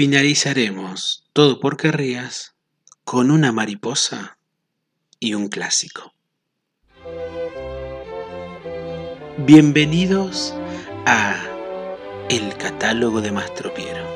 Finalizaremos 0.00 1.26
todo 1.34 1.60
por 1.60 1.76
querrías 1.76 2.54
con 3.04 3.30
una 3.30 3.52
mariposa 3.52 4.38
y 5.18 5.34
un 5.34 5.48
clásico. 5.48 6.14
Bienvenidos 9.36 10.54
a 11.04 11.36
El 12.30 12.56
catálogo 12.56 13.20
de 13.20 13.30
Mastropiero. 13.30 14.06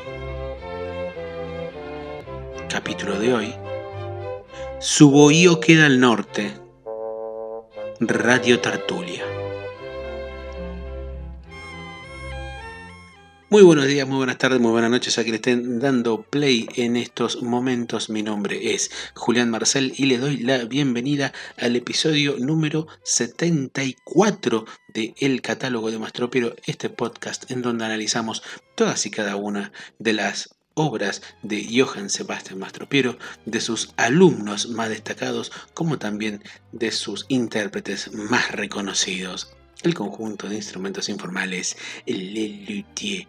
Capítulo 2.71 3.19
de 3.19 3.35
hoy. 3.35 3.55
Su 4.81 5.11
bohío 5.11 5.61
queda 5.61 5.85
al 5.85 6.01
norte. 6.01 6.55
Radio 8.01 8.59
Tartulia. 8.59 9.23
Muy 13.55 13.63
buenos 13.63 13.87
días, 13.87 14.09
muy 14.09 14.17
buenas 14.17 14.39
tardes, 14.39 14.59
muy 14.59 14.73
buenas 14.73 14.91
noches 14.91 15.17
a 15.17 15.23
que 15.23 15.31
le 15.31 15.37
estén 15.37 15.79
dando 15.79 16.23
play 16.23 16.67
en 16.75 16.97
estos 16.97 17.41
momentos. 17.41 18.11
Mi 18.11 18.21
nombre 18.21 18.75
es 18.75 18.91
Julián 19.15 19.49
Marcel 19.49 19.93
y 19.97 20.07
le 20.07 20.19
doy 20.19 20.39
la 20.39 20.65
bienvenida 20.65 21.33
al 21.57 21.77
episodio 21.77 22.35
número 22.37 22.89
74 23.05 24.65
de 24.93 25.15
El 25.21 25.41
Catálogo 25.41 25.93
de 25.93 26.01
Mastropiero, 26.01 26.57
este 26.67 26.91
podcast 26.91 27.49
en 27.49 27.63
donde 27.63 27.85
analizamos 27.85 28.43
todas 28.75 29.07
y 29.07 29.13
cada 29.13 29.37
una 29.37 29.71
de 30.01 30.15
las 30.15 30.57
obras 30.75 31.23
de 31.45 31.65
Johann 31.71 32.11
Sebastian 32.11 32.59
Mastropiero, 32.59 33.19
de 33.47 33.61
sus 33.61 33.95
alumnos 33.97 34.69
más 34.71 34.89
destacados, 34.89 35.53
como 35.75 36.01
también 36.01 36.43
de 36.73 36.91
sus 36.91 37.25
intérpretes 37.29 38.13
más 38.15 38.51
reconocidos 38.51 39.55
el 39.85 39.95
conjunto 39.95 40.49
de 40.49 40.57
instrumentos 40.57 41.09
informales 41.09 41.77
Le 42.07 42.49
Luthier. 42.67 43.27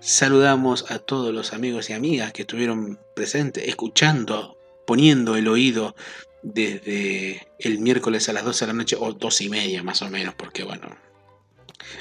Saludamos 0.00 0.90
a 0.90 0.98
todos 0.98 1.34
los 1.34 1.52
amigos 1.52 1.90
y 1.90 1.92
amigas 1.92 2.32
que 2.32 2.42
estuvieron 2.42 2.98
presentes, 3.14 3.66
escuchando, 3.66 4.56
poniendo 4.86 5.36
el 5.36 5.48
oído 5.48 5.96
desde 6.42 7.48
el 7.58 7.80
miércoles 7.80 8.28
a 8.28 8.32
las 8.32 8.44
12 8.44 8.64
de 8.64 8.72
la 8.72 8.78
noche, 8.78 8.96
o 8.98 9.12
dos 9.12 9.40
y 9.40 9.48
media 9.48 9.82
más 9.82 10.02
o 10.02 10.10
menos, 10.10 10.34
porque 10.34 10.62
bueno, 10.62 10.96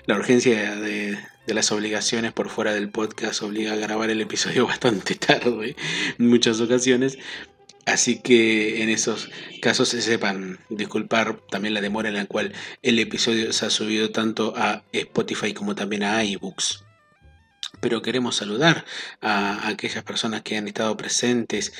la 0.06 0.16
urgencia 0.16 0.75
de, 0.75 1.17
las 1.47 1.72
obligaciones 1.72 2.34
por 2.34 2.50
fuera 2.50 2.73
del 2.73 2.90
podcast 2.90 3.42
obliga 3.42 3.73
a 3.73 3.78
grabar 3.78 4.09
el 4.09 4.22
episodio 4.22 4.67
bastante 4.67 5.16
tarde 5.16 5.75
en 6.19 6.30
muchas 6.30 6.59
ocasiones, 6.62 7.17
Así 7.86 8.17
que 8.19 8.81
en 8.81 8.89
esos 8.89 9.30
casos 9.61 9.89
se 9.89 10.02
sepan 10.02 10.59
disculpar 10.69 11.39
también 11.52 11.75
la 11.75 11.81
demora 11.81 12.09
en 12.09 12.16
la 12.16 12.25
cual 12.25 12.53
el 12.81 12.97
episodio 12.97 13.53
se 13.53 13.67
ha 13.67 13.69
subido 13.69 14.11
tanto 14.11 14.53
a 14.58 14.83
Spotify 14.91 15.53
como 15.53 15.75
también 15.75 16.03
a 16.03 16.23
iBooks. 16.23 16.83
Pero 17.81 18.02
queremos 18.02 18.38
saludar 18.38 18.86
a 19.22 19.67
aquellas 19.67 20.03
personas 20.03 20.41
que 20.41 20.58
han 20.58 20.67
estado 20.67 20.97
presentes, 20.97 21.73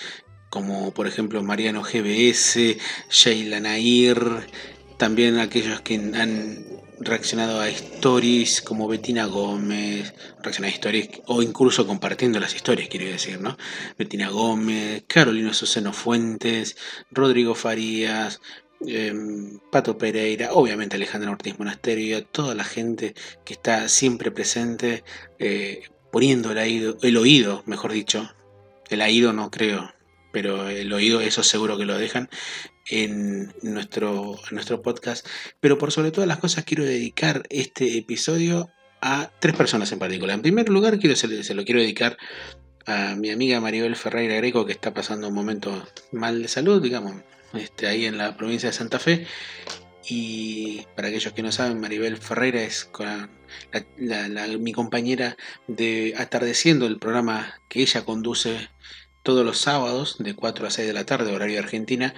como 0.52 0.94
por 0.94 1.08
ejemplo 1.08 1.42
Mariano 1.42 1.82
GBS, 1.82 2.78
Sheila 3.10 3.60
Nair, 3.60 4.48
también 4.98 5.40
aquellos 5.40 5.82
que 5.82 5.96
han 5.96 6.75
reaccionado 7.00 7.60
a 7.60 7.70
stories 7.70 8.62
como 8.62 8.88
Betina 8.88 9.26
Gómez, 9.26 10.14
reaccionado 10.42 10.74
a 10.74 10.76
stories 10.76 11.10
o 11.28 11.42
incluso 11.42 11.86
compartiendo 11.88 12.40
las 12.40 12.56
historias, 12.56 12.90
quiero 12.90 13.08
decir, 13.08 13.40
¿no? 13.42 13.58
Betina 13.98 14.30
Gómez, 14.30 15.04
Carolina 15.08 15.54
Suseno 15.54 15.94
Fuentes, 15.94 16.78
Rodrigo 17.12 17.56
Farías, 17.56 18.42
em, 18.86 19.60
Pato 19.72 19.98
Pereira, 19.98 20.54
obviamente 20.54 20.96
Alejandro 20.96 21.32
Ortiz 21.32 21.58
Monasterio 21.60 22.26
toda 22.26 22.56
la 22.56 22.64
gente 22.64 23.16
que 23.44 23.54
está 23.54 23.88
siempre 23.90 24.32
presente 24.32 25.04
eh, 25.40 25.84
poniendo 26.12 26.52
el 26.52 26.58
oído, 26.58 26.98
el 27.02 27.18
oído, 27.18 27.64
mejor 27.66 27.92
dicho, 27.92 28.34
el 28.90 29.02
oído 29.02 29.34
no 29.34 29.52
creo, 29.52 29.94
pero 30.32 30.70
el 30.70 30.92
oído 30.94 31.22
eso 31.22 31.44
seguro 31.44 31.78
que 31.78 31.86
lo 31.86 31.98
dejan 31.98 32.30
en 32.90 33.54
nuestro, 33.62 34.38
nuestro 34.52 34.82
podcast. 34.82 35.28
Pero 35.60 35.78
por 35.78 35.92
sobre 35.92 36.12
todas 36.12 36.28
las 36.28 36.38
cosas 36.38 36.66
quiero 36.66 36.84
dedicar 36.84 37.44
este 37.50 37.98
episodio 37.98 38.70
a 39.02 39.32
tres 39.40 39.56
personas 39.56 39.92
en 39.92 40.00
particular. 40.00 40.36
En 40.36 40.42
primer 40.42 40.70
lugar, 40.70 41.00
quiero, 41.00 41.16
se, 41.16 41.54
lo 41.54 41.64
quiero 41.64 41.82
dedicar 41.82 42.18
a 42.86 43.16
mi 43.16 43.30
amiga 43.32 43.60
Maribel 43.60 43.96
Ferreira 43.96 44.36
Greco, 44.36 44.66
que 44.66 44.72
está 44.72 44.94
pasando 44.94 45.28
un 45.28 45.34
momento 45.34 45.88
mal 46.12 46.42
de 46.42 46.48
salud, 46.48 46.82
digamos, 46.82 47.22
este, 47.54 47.88
ahí 47.88 48.06
en 48.06 48.18
la 48.18 48.36
provincia 48.38 48.70
de 48.70 48.74
Santa 48.74 49.00
Fe. 49.00 49.28
Y 50.08 50.86
para 50.96 51.08
aquellos 51.08 51.34
que 51.34 51.42
no 51.42 51.52
saben, 51.52 51.80
Maribel 51.80 52.18
Ferreira 52.18 52.62
es 52.62 52.90
mi 54.60 54.72
compañera 54.72 55.36
de 55.68 56.14
Atardeciendo, 56.18 56.86
el 56.86 57.00
programa 57.00 57.60
que 57.70 57.82
ella 57.82 58.06
conduce 58.06 58.70
todos 59.24 59.44
los 59.44 59.58
sábados 59.58 60.18
de 60.20 60.36
4 60.36 60.68
a 60.68 60.70
6 60.70 60.88
de 60.88 60.94
la 60.94 61.06
tarde, 61.06 61.34
horario 61.34 61.58
Argentina, 61.58 62.14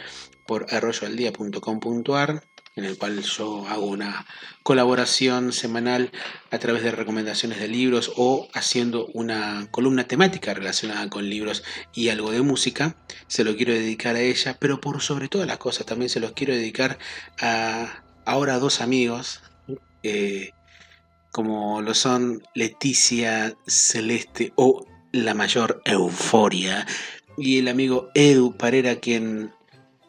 por 0.48 0.66
arroyoaldía.com.ar, 0.74 2.44
en 2.76 2.84
el 2.84 2.98
cual 2.98 3.22
yo 3.22 3.68
hago 3.68 3.86
una 3.86 4.26
colaboración 4.64 5.52
semanal 5.52 6.12
a 6.52 6.60
través 6.60 6.84
de 6.84 6.92
recomendaciones 6.92 7.60
de 7.60 7.68
libros 7.68 8.12
o 8.16 8.48
haciendo 8.54 9.08
una 9.14 9.68
columna 9.72 10.08
temática 10.08 10.54
relacionada 10.54 11.10
con 11.10 11.30
libros 11.30 11.64
y 11.94 12.10
algo 12.10 12.32
de 12.32 12.42
música. 12.42 12.96
Se 13.28 13.44
lo 13.44 13.56
quiero 13.56 13.74
dedicar 13.74 14.16
a 14.16 14.22
ella, 14.22 14.58
pero 14.60 14.80
por 14.80 15.02
sobre 15.02 15.28
todas 15.28 15.48
las 15.48 15.58
cosas 15.58 15.86
también 15.86 16.10
se 16.10 16.20
los 16.20 16.32
quiero 16.32 16.54
dedicar 16.54 16.98
a 17.40 18.04
ahora 18.26 18.60
dos 18.60 18.82
amigos. 18.82 19.42
Eh, 20.04 20.52
como 21.32 21.82
lo 21.82 21.94
son 21.94 22.42
Leticia 22.56 23.56
Celeste 23.68 24.54
o 24.56 24.86
la 25.12 25.34
mayor 25.34 25.82
euforia 25.86 26.88
y 27.38 27.60
el 27.60 27.68
amigo 27.68 28.10
Edu 28.16 28.58
Parera 28.58 28.96
quien 28.96 29.52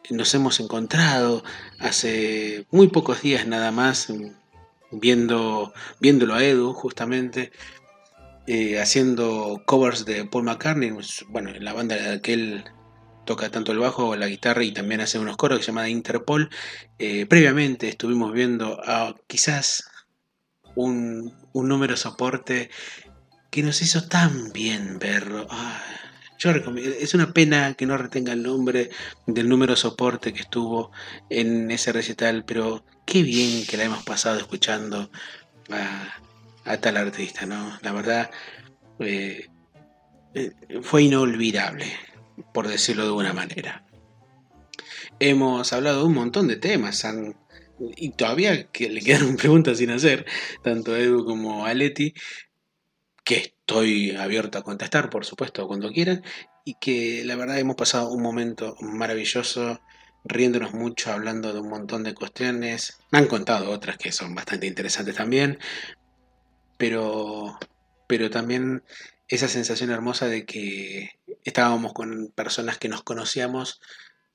nos 0.09 0.33
hemos 0.33 0.59
encontrado 0.59 1.43
hace 1.79 2.65
muy 2.71 2.87
pocos 2.87 3.21
días 3.21 3.47
nada 3.47 3.71
más, 3.71 4.11
viendo, 4.91 5.73
viéndolo 5.99 6.35
a 6.35 6.43
Edu 6.43 6.73
justamente, 6.73 7.51
eh, 8.47 8.79
haciendo 8.79 9.61
covers 9.65 10.05
de 10.05 10.25
Paul 10.25 10.45
McCartney, 10.45 10.91
bueno, 11.27 11.49
en 11.51 11.63
la 11.63 11.73
banda 11.73 11.97
en 11.97 12.05
la 12.05 12.21
que 12.21 12.33
él 12.33 12.63
toca 13.25 13.51
tanto 13.51 13.71
el 13.71 13.77
bajo, 13.77 14.15
la 14.15 14.27
guitarra 14.27 14.63
y 14.63 14.71
también 14.71 15.01
hace 15.01 15.19
unos 15.19 15.37
coros 15.37 15.59
que 15.59 15.65
se 15.65 15.71
llama 15.71 15.87
Interpol. 15.87 16.49
Eh, 16.97 17.27
previamente 17.27 17.87
estuvimos 17.87 18.33
viendo 18.33 18.81
a 18.83 19.15
quizás 19.27 19.87
un, 20.75 21.35
un 21.53 21.67
número 21.67 21.95
soporte 21.95 22.71
que 23.51 23.61
nos 23.61 23.83
hizo 23.83 24.07
tan 24.07 24.51
bien 24.51 24.97
verlo. 24.97 25.47
Es 26.41 27.13
una 27.13 27.33
pena 27.33 27.73
que 27.73 27.85
no 27.85 27.97
retenga 27.97 28.31
el 28.31 28.43
nombre 28.43 28.89
del 29.27 29.49
número 29.49 29.75
soporte 29.75 30.31
que 30.31 30.39
estuvo 30.39 30.91
en 31.29 31.69
ese 31.69 31.91
recital, 31.91 32.45
pero 32.45 32.85
qué 33.05 33.23
bien 33.23 33.65
que 33.65 33.75
la 33.75 33.83
hemos 33.83 34.03
pasado 34.05 34.37
escuchando 34.37 35.11
a, 35.69 36.77
tal 36.77 36.95
artista, 36.95 37.45
¿no? 37.45 37.77
La 37.81 37.91
verdad, 37.91 38.31
eh, 38.99 39.49
eh, 40.33 40.51
fue 40.81 41.03
inolvidable, 41.03 41.87
por 42.53 42.69
decirlo 42.69 43.03
de 43.03 43.11
una 43.11 43.33
manera. 43.33 43.85
Hemos 45.19 45.73
hablado 45.73 45.99
de 45.99 46.05
un 46.05 46.13
montón 46.13 46.47
de 46.47 46.55
temas, 46.55 47.05
y 47.97 48.11
todavía 48.11 48.67
que 48.71 48.89
le 48.89 49.01
quedaron 49.01 49.35
preguntas 49.37 49.79
sin 49.79 49.89
hacer, 49.89 50.25
tanto 50.63 50.93
a 50.93 50.99
Edu 50.99 51.25
como 51.25 51.65
a 51.65 51.73
Leti, 51.73 52.13
que 53.25 53.53
estoy 53.69 54.15
abierto 54.15 54.57
a 54.57 54.63
contestar, 54.63 55.11
por 55.11 55.25
supuesto, 55.25 55.67
cuando 55.67 55.91
quieran, 55.91 56.23
y 56.65 56.73
que 56.81 57.21
la 57.23 57.35
verdad 57.35 57.59
hemos 57.59 57.75
pasado 57.75 58.09
un 58.09 58.23
momento 58.23 58.75
maravilloso, 58.81 59.79
riéndonos 60.23 60.73
mucho, 60.73 61.11
hablando 61.11 61.53
de 61.53 61.59
un 61.59 61.69
montón 61.69 62.01
de 62.03 62.15
cuestiones. 62.15 62.97
Me 63.11 63.19
han 63.19 63.27
contado 63.27 63.69
otras 63.69 63.97
que 63.97 64.11
son 64.11 64.33
bastante 64.33 64.65
interesantes 64.65 65.15
también, 65.15 65.59
pero, 66.77 67.59
pero 68.07 68.31
también 68.31 68.81
esa 69.27 69.47
sensación 69.47 69.91
hermosa 69.91 70.25
de 70.25 70.45
que 70.47 71.11
estábamos 71.43 71.93
con 71.93 72.31
personas 72.33 72.79
que 72.79 72.89
nos 72.89 73.03
conocíamos 73.03 73.81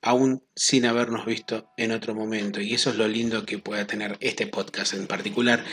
aún 0.01 0.43
sin 0.55 0.85
habernos 0.85 1.25
visto 1.25 1.67
en 1.75 1.91
otro 1.91 2.15
momento. 2.15 2.61
Y 2.61 2.73
eso 2.73 2.89
es 2.89 2.95
lo 2.95 3.07
lindo 3.09 3.45
que 3.45 3.59
pueda 3.59 3.85
tener 3.85 4.15
este 4.21 4.47
podcast 4.47 4.93
en 4.93 5.07
particular, 5.07 5.65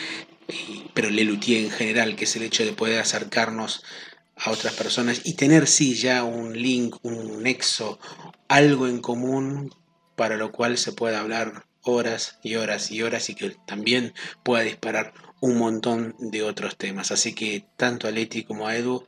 pero 0.95 1.11
Lelutier 1.11 1.65
en 1.65 1.71
general, 1.71 2.17
que 2.17 2.25
es 2.25 2.37
el 2.37 2.43
hecho 2.43 2.65
de 2.65 2.73
poder 2.73 3.01
acercarnos 3.01 3.83
a 4.37 4.51
otras 4.51 4.75
personas 4.75 5.23
y 5.25 5.35
tener 5.35 5.67
sí 5.67 5.95
ya 5.95 6.25
un 6.25 6.61
link, 6.61 6.97
un 7.03 7.43
nexo, 7.43 7.99
algo 8.49 8.87
en 8.89 9.01
común 9.01 9.75
para 10.17 10.37
lo 10.37 10.53
cual 10.53 10.79
se 10.79 10.93
pueda 10.93 11.21
hablar 11.21 11.67
horas 11.83 12.39
y 12.43 12.57
horas 12.57 12.91
y 12.91 13.03
horas 13.03 13.29
y 13.29 13.35
que 13.35 13.57
también 13.67 14.15
pueda 14.43 14.63
disparar 14.63 15.13
un 15.41 15.59
montón 15.59 16.15
de 16.19 16.43
otros 16.43 16.77
temas. 16.77 17.11
Así 17.11 17.35
que 17.35 17.65
tanto 17.77 18.07
a 18.07 18.11
Leti 18.11 18.45
como 18.45 18.69
a 18.69 18.77
Edu 18.77 19.07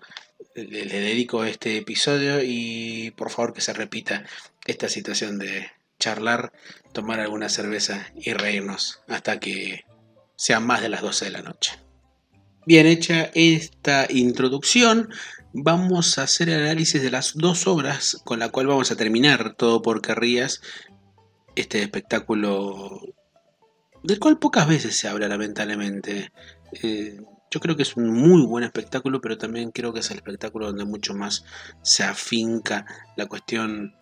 le, 0.55 0.87
dedico 0.87 1.45
este 1.45 1.79
episodio 1.79 2.43
y 2.43 3.13
por 3.17 3.31
favor 3.31 3.53
que 3.53 3.61
se 3.61 3.73
repita 3.73 4.25
esta 4.67 4.89
situación 4.89 5.39
de 5.39 5.71
charlar, 5.99 6.53
tomar 6.93 7.21
alguna 7.21 7.49
cerveza 7.49 8.07
y 8.17 8.33
reírnos 8.33 9.01
hasta 9.09 9.39
que 9.39 9.85
sean 10.37 10.67
más 10.67 10.81
de 10.83 10.89
las 10.89 11.03
12 11.03 11.27
de 11.27 11.31
la 11.31 11.43
noche. 11.43 11.79
Bien 12.67 12.87
hecha 12.87 13.31
esta 13.35 14.07
introducción, 14.11 15.11
vamos 15.53 16.19
a 16.19 16.23
hacer 16.23 16.49
el 16.49 16.63
análisis 16.63 17.03
de 17.03 17.11
las 17.11 17.35
dos 17.35 17.67
obras 17.67 18.19
con 18.25 18.39
la 18.39 18.49
cual 18.49 18.67
vamos 18.67 18.91
a 18.91 18.97
terminar 18.97 19.55
todo 19.55 19.83
por 19.83 20.01
querrías 20.01 20.63
este 21.55 21.83
espectáculo 21.83 23.01
del 24.03 24.19
cual 24.19 24.39
pocas 24.39 24.67
veces 24.69 24.97
se 24.97 25.09
habla 25.09 25.29
lamentablemente. 25.29 26.33
Eh, 26.83 27.21
yo 27.51 27.61
creo 27.61 27.77
que 27.77 27.83
es 27.83 27.97
un 27.97 28.13
muy 28.13 28.45
buen 28.45 28.65
espectáculo, 28.65 29.21
pero 29.21 29.39
también 29.39 29.71
creo 29.71 29.93
que 29.93 30.01
es 30.01 30.11
el 30.11 30.17
espectáculo 30.17 30.67
donde 30.67 30.85
mucho 30.85 31.15
más 31.15 31.45
se 31.83 32.03
afinca 32.03 32.85
la 33.17 33.27
cuestión 33.27 33.95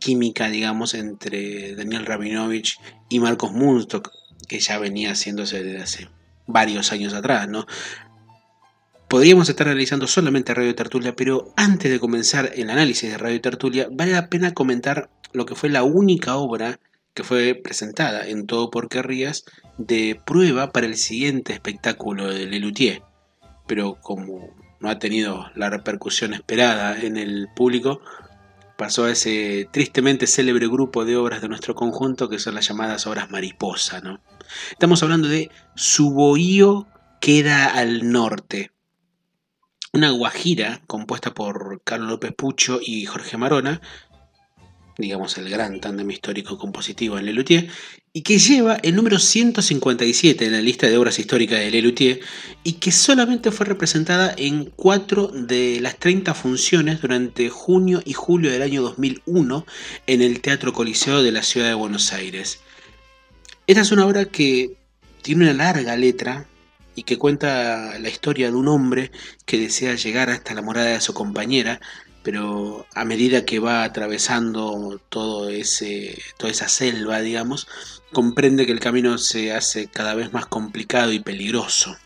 química, 0.00 0.48
digamos, 0.48 0.94
entre 0.94 1.74
Daniel 1.76 2.06
Rabinovich 2.06 2.78
y 3.08 3.20
Marcos 3.20 3.52
Munstock, 3.52 4.10
que 4.46 4.60
ya 4.60 4.78
venía 4.78 5.12
haciéndose 5.12 5.62
desde 5.62 5.82
hace 5.82 6.08
varios 6.46 6.92
años 6.92 7.14
atrás, 7.14 7.48
¿no? 7.48 7.66
Podríamos 9.08 9.48
estar 9.48 9.68
analizando 9.68 10.06
solamente 10.06 10.54
Radio 10.54 10.74
Tertulia, 10.74 11.14
pero 11.14 11.52
antes 11.56 11.90
de 11.90 12.00
comenzar 12.00 12.50
el 12.56 12.70
análisis 12.70 13.10
de 13.10 13.18
Radio 13.18 13.40
Tertulia, 13.40 13.88
vale 13.90 14.12
la 14.12 14.28
pena 14.28 14.54
comentar 14.54 15.10
lo 15.32 15.46
que 15.46 15.54
fue 15.54 15.68
la 15.68 15.82
única 15.82 16.36
obra 16.36 16.80
que 17.14 17.22
fue 17.22 17.54
presentada 17.54 18.26
en 18.26 18.46
Todo 18.46 18.70
por 18.70 18.88
Querrías 18.88 19.44
de 19.78 20.20
prueba 20.26 20.72
para 20.72 20.86
el 20.86 20.96
siguiente 20.96 21.52
espectáculo 21.52 22.28
de 22.28 22.46
Lelutier. 22.46 23.02
Pero 23.66 23.98
como 24.00 24.54
no 24.80 24.90
ha 24.90 24.98
tenido 24.98 25.46
la 25.54 25.70
repercusión 25.70 26.34
esperada 26.34 27.00
en 27.00 27.16
el 27.16 27.46
público, 27.54 28.00
pasó 28.76 29.04
a 29.04 29.12
ese 29.12 29.68
tristemente 29.70 30.26
célebre 30.26 30.66
grupo 30.66 31.04
de 31.04 31.16
obras 31.16 31.40
de 31.40 31.48
nuestro 31.48 31.74
conjunto 31.74 32.28
que 32.28 32.38
son 32.40 32.56
las 32.56 32.66
llamadas 32.66 33.06
obras 33.06 33.30
mariposa. 33.30 34.00
¿no? 34.00 34.20
Estamos 34.70 35.02
hablando 35.02 35.28
de 35.28 35.50
Su 35.74 36.10
bohío 36.10 36.86
queda 37.20 37.66
al 37.66 38.10
norte. 38.10 38.70
Una 39.92 40.10
guajira 40.10 40.82
compuesta 40.86 41.32
por 41.32 41.80
Carlos 41.84 42.08
López 42.10 42.32
Pucho 42.36 42.80
y 42.82 43.06
Jorge 43.06 43.36
Marona, 43.36 43.80
digamos 44.98 45.38
el 45.38 45.48
gran 45.48 45.80
tándem 45.80 46.10
histórico 46.10 46.58
compositivo 46.58 47.18
en 47.18 47.26
Lelutier, 47.26 47.68
y 48.12 48.22
que 48.22 48.38
lleva 48.38 48.76
el 48.82 48.94
número 48.94 49.18
157 49.18 50.44
en 50.44 50.52
la 50.52 50.60
lista 50.60 50.86
de 50.86 50.96
obras 50.96 51.18
históricas 51.18 51.58
de 51.58 51.70
Lelutier 51.70 52.20
y 52.62 52.74
que 52.74 52.92
solamente 52.92 53.50
fue 53.50 53.66
representada 53.66 54.34
en 54.36 54.66
4 54.66 55.28
de 55.28 55.80
las 55.80 55.98
30 55.98 56.32
funciones 56.34 57.00
durante 57.00 57.48
junio 57.48 58.02
y 58.04 58.12
julio 58.12 58.52
del 58.52 58.62
año 58.62 58.82
2001 58.82 59.66
en 60.06 60.22
el 60.22 60.40
Teatro 60.40 60.72
Coliseo 60.72 61.22
de 61.22 61.32
la 61.32 61.42
ciudad 61.42 61.68
de 61.68 61.74
Buenos 61.74 62.12
Aires. 62.12 62.60
Esta 63.66 63.80
es 63.80 63.92
una 63.92 64.04
obra 64.04 64.26
que 64.26 64.76
tiene 65.22 65.44
una 65.44 65.54
larga 65.54 65.96
letra 65.96 66.44
y 66.94 67.04
que 67.04 67.16
cuenta 67.16 67.98
la 67.98 68.10
historia 68.10 68.50
de 68.50 68.56
un 68.56 68.68
hombre 68.68 69.10
que 69.46 69.58
desea 69.58 69.94
llegar 69.94 70.28
hasta 70.28 70.52
la 70.52 70.60
morada 70.60 70.88
de 70.88 71.00
su 71.00 71.14
compañera, 71.14 71.80
pero 72.22 72.86
a 72.94 73.06
medida 73.06 73.46
que 73.46 73.60
va 73.60 73.84
atravesando 73.84 75.00
todo 75.08 75.48
ese, 75.48 76.22
toda 76.36 76.52
esa 76.52 76.68
selva, 76.68 77.22
digamos, 77.22 77.66
comprende 78.12 78.66
que 78.66 78.72
el 78.72 78.80
camino 78.80 79.16
se 79.16 79.54
hace 79.54 79.86
cada 79.86 80.14
vez 80.14 80.30
más 80.34 80.44
complicado 80.44 81.10
y 81.12 81.20
peligroso. 81.20 81.96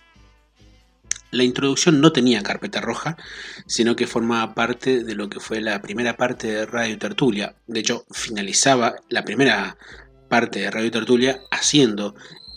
La 1.32 1.43
introducción 1.43 2.00
no 2.00 2.12
tenía 2.12 2.43
carpeta 2.44 2.81
roja, 2.81 3.16
sino 3.66 3.96
que 3.96 4.06
formaba 4.06 4.55
parte 4.55 5.02
de 5.02 5.14
lo 5.16 5.28
que 5.28 5.40
fue 5.40 5.60
la 5.60 5.82
primera 5.82 6.16
parte 6.16 6.46
de 6.46 6.66
Radio 6.66 6.99
Tertulia. 6.99 7.56
De 7.66 7.81
hecho, 7.81 8.06
finalizaba 8.12 8.94
la 9.08 9.25
primera 9.25 9.76
parte 10.28 10.60
de 10.60 10.70
Radio 10.70 10.90
Tertulia 10.90 11.40
haciendo 11.50 12.14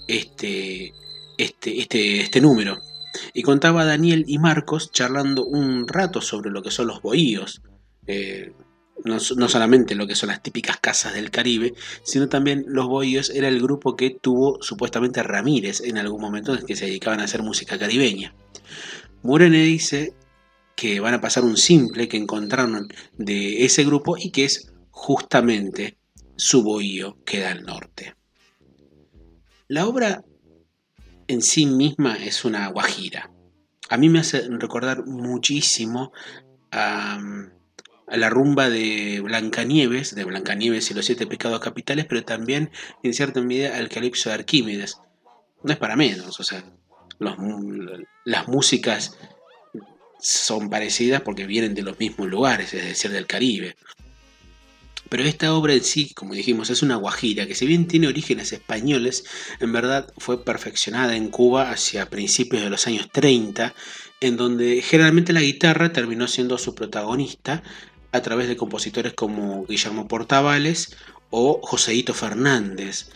este, 0.08 0.94
este, 1.38 1.80
este, 1.80 2.22
este 2.22 2.42
número 2.42 2.82
y 3.34 3.44
contaba 3.44 3.86
Daniel 3.86 4.26
y 4.28 4.38
Marcos 4.40 4.92
charlando 4.92 5.46
un 5.46 5.88
rato 5.88 6.22
sobre 6.22 6.52
lo 6.52 6.62
que 6.62 6.72
son 6.72 6.88
los 6.88 7.02
bohíos. 7.02 7.62
Eh, 8.08 8.54
no, 9.04 9.20
solamente 9.20 9.96
lo 9.96 10.06
que 10.06 10.16
son 10.16 10.30
las 10.30 10.44
típicas 10.44 10.78
casas 10.78 11.14
del 11.14 11.32
Caribe, 11.32 11.74
sino 12.04 12.30
también 12.30 12.66
los 12.68 12.88
bohíos 12.88 13.32
era 13.32 13.48
el 13.48 13.60
grupo 13.60 13.96
que 13.96 14.12
tuvo 14.12 14.62
supuestamente 14.62 15.24
Ramírez 15.24 15.82
en 15.82 15.98
algún 15.98 16.22
momento 16.22 16.54
en 16.54 16.66
que 16.66 16.76
se 16.76 16.86
dedicaban 16.86 17.20
a 17.20 17.24
hacer 17.24 17.42
música 17.42 17.80
caribeña. 17.80 18.36
Murene 19.24 19.64
dice 19.64 20.14
que 20.76 21.00
van 21.00 21.16
a 21.16 21.22
pasar 21.22 21.44
un 21.44 21.58
simple 21.58 22.08
que 22.08 22.18
encontraron 22.18 22.90
de 23.18 23.66
ese 23.66 23.84
grupo 23.84 24.18
y 24.18 24.30
que 24.30 24.46
es 24.46 24.72
justamente 24.92 25.98
su 26.42 26.64
bohío 26.64 27.18
que 27.24 27.40
da 27.40 27.52
al 27.52 27.64
norte. 27.64 28.16
La 29.68 29.86
obra 29.86 30.24
en 31.28 31.44
sí 31.44 31.68
misma 31.68 32.16
es 32.16 32.46
una 32.46 32.68
guajira. 32.70 33.30
A 33.90 33.98
mí 33.98 34.10
me 34.10 34.20
hace 34.20 34.48
recordar 34.50 35.06
muchísimo 35.06 36.12
a, 36.72 37.20
la 38.08 38.30
rumba 38.32 38.72
de 38.72 39.22
Blancanieves, 39.22 40.16
de 40.16 40.24
Blancanieves 40.24 40.90
y 40.90 40.96
los 40.96 41.06
siete 41.06 41.28
pecados 41.28 41.60
capitales, 41.60 42.06
pero 42.10 42.24
también 42.24 42.72
en 43.04 43.14
cierta 43.14 43.40
medida 43.42 43.78
al 43.78 43.90
calipso 43.90 44.30
de 44.30 44.36
Arquímedes. 44.36 45.00
No 45.64 45.72
es 45.72 45.78
para 45.78 45.96
menos, 45.96 46.40
o 46.40 46.44
sea, 46.44 46.64
las 48.26 48.48
músicas 48.48 49.16
son 50.20 50.72
parecidas 50.72 51.22
porque 51.22 51.46
vienen 51.46 51.76
de 51.76 51.84
los 51.84 52.00
mismos 52.00 52.28
lugares, 52.28 52.74
es 52.74 52.84
decir, 52.84 53.12
del 53.12 53.28
Caribe. 53.28 53.76
Pero 55.12 55.26
esta 55.26 55.54
obra 55.54 55.74
en 55.74 55.84
sí, 55.84 56.14
como 56.14 56.36
dijimos, 56.36 56.70
es 56.70 56.84
una 56.84 56.96
guajira 56.96 57.46
que 57.46 57.54
si 57.54 57.66
bien 57.66 57.86
tiene 57.86 58.08
orígenes 58.08 58.54
españoles, 58.54 59.26
en 59.60 59.74
verdad 59.74 60.14
fue 60.18 60.46
perfeccionada 60.46 61.18
en 61.18 61.28
Cuba 61.28 61.70
hacia 61.70 62.10
principios 62.10 62.64
de 62.64 62.70
los 62.70 62.88
años 62.88 63.10
30, 63.12 63.76
en 64.22 64.38
donde 64.38 64.82
generalmente 64.82 65.34
la 65.34 65.42
guitarra 65.42 65.92
terminó 65.92 66.30
siendo 66.30 66.58
su 66.58 66.76
protagonista 66.76 67.62
a 68.14 68.22
través 68.22 68.48
de 68.48 68.56
compositores 68.56 69.12
como 69.12 69.66
Guillermo 69.66 70.08
Portavales 70.08 70.96
o 71.30 71.60
Joseito 71.62 72.14
Fernández, 72.14 73.10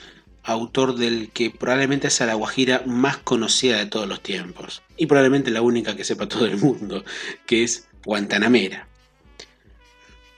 autor 0.43 0.97
del 0.97 1.29
que 1.31 1.49
probablemente 1.49 2.07
es 2.09 2.19
la 2.19 2.33
guajira 2.33 2.83
más 2.85 3.19
conocida 3.19 3.77
de 3.77 3.85
todos 3.85 4.09
los 4.09 4.21
tiempos, 4.21 4.81
y 4.97 5.05
probablemente 5.05 5.49
la 5.49 5.61
única 5.61 5.95
que 5.95 6.03
sepa 6.03 6.27
todo 6.27 6.45
el 6.45 6.57
mundo, 6.57 7.05
que 7.45 7.63
es 7.63 7.87
Guantanamera 8.03 8.89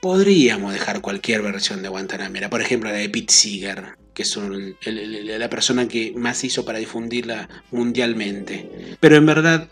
podríamos 0.00 0.72
dejar 0.72 1.00
cualquier 1.00 1.42
versión 1.42 1.82
de 1.82 1.88
Guantanamera, 1.88 2.50
por 2.50 2.60
ejemplo 2.60 2.90
la 2.90 2.96
de 2.96 3.08
Pete 3.08 3.32
Seeger, 3.32 3.96
que 4.14 4.22
es 4.22 4.36
la 4.36 5.50
persona 5.50 5.88
que 5.88 6.12
más 6.16 6.44
hizo 6.44 6.64
para 6.64 6.78
difundirla 6.78 7.48
mundialmente. 7.70 8.96
Pero 9.00 9.16
en 9.16 9.26
verdad, 9.26 9.68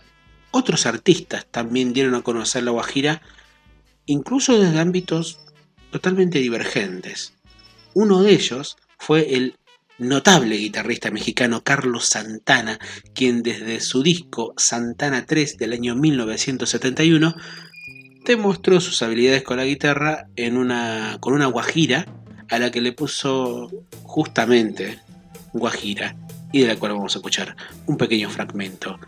otros 0.51 0.87
artistas 0.87 1.47
también 1.51 1.93
dieron 1.93 2.15
a 2.15 2.23
conocer 2.23 2.63
la 2.63 2.71
Guajira, 2.71 3.23
incluso 4.07 4.59
desde 4.59 4.79
ámbitos 4.79 5.41
totalmente 5.91 6.39
divergentes. 6.39 7.35
Uno 7.95 8.23
de 8.23 8.33
ellos 8.33 8.77
fue 8.99 9.35
el 9.35 9.57
notable 9.99 10.57
guitarrista 10.57 11.11
mexicano 11.11 11.63
Carlos 11.63 12.07
Santana, 12.07 12.79
quien 13.15 13.43
desde 13.43 13.81
su 13.81 14.03
disco 14.03 14.53
Santana 14.57 15.25
3 15.25 15.57
del 15.57 15.73
año 15.73 15.95
1971 15.95 17.35
demostró 18.27 18.81
sus 18.81 19.01
habilidades 19.03 19.43
con 19.43 19.57
la 19.57 19.65
guitarra 19.65 20.29
en 20.37 20.57
una, 20.57 21.19
con 21.21 21.35
una 21.35 21.47
guajira 21.47 22.07
a 22.51 22.59
la 22.59 22.71
que 22.71 22.81
le 22.81 22.93
puso 22.93 23.71
justamente 24.03 24.99
guajira 25.53 26.17
y 26.53 26.61
de 26.61 26.69
la 26.69 26.77
cual 26.77 26.93
vamos 26.93 27.15
a 27.15 27.19
escuchar 27.19 27.57
un 27.87 27.97
pequeño 27.97 28.31
fragmento 28.31 28.99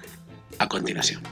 a 0.58 0.68
continuación. 0.68 1.22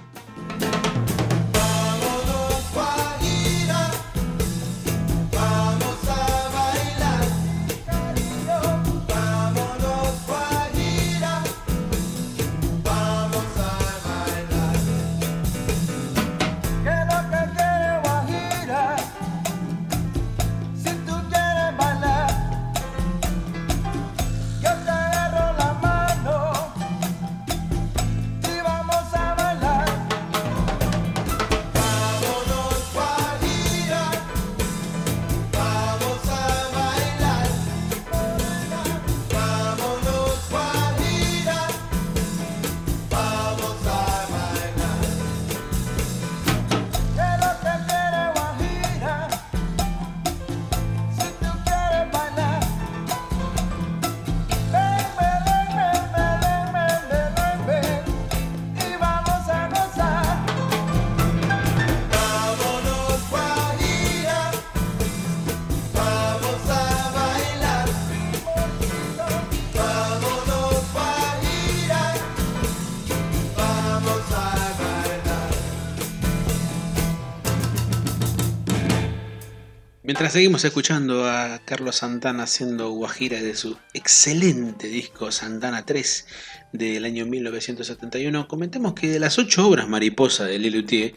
Mientras 80.17 80.33
seguimos 80.33 80.65
escuchando 80.65 81.29
a 81.29 81.61
Carlos 81.67 81.97
Santana 81.97 82.45
haciendo 82.45 82.89
guajira 82.89 83.43
de 83.43 83.55
su 83.55 83.77
excelente 83.93 84.89
disco 84.89 85.31
Santana 85.31 85.85
3 85.85 86.27
del 86.73 87.05
año 87.05 87.27
1971, 87.27 88.49
comentemos 88.49 88.95
que 88.95 89.11
de 89.11 89.19
las 89.19 89.39
ocho 89.39 89.69
obras 89.69 89.91
mariposa 89.91 90.47
de 90.47 90.59
Lelutier 90.59 91.15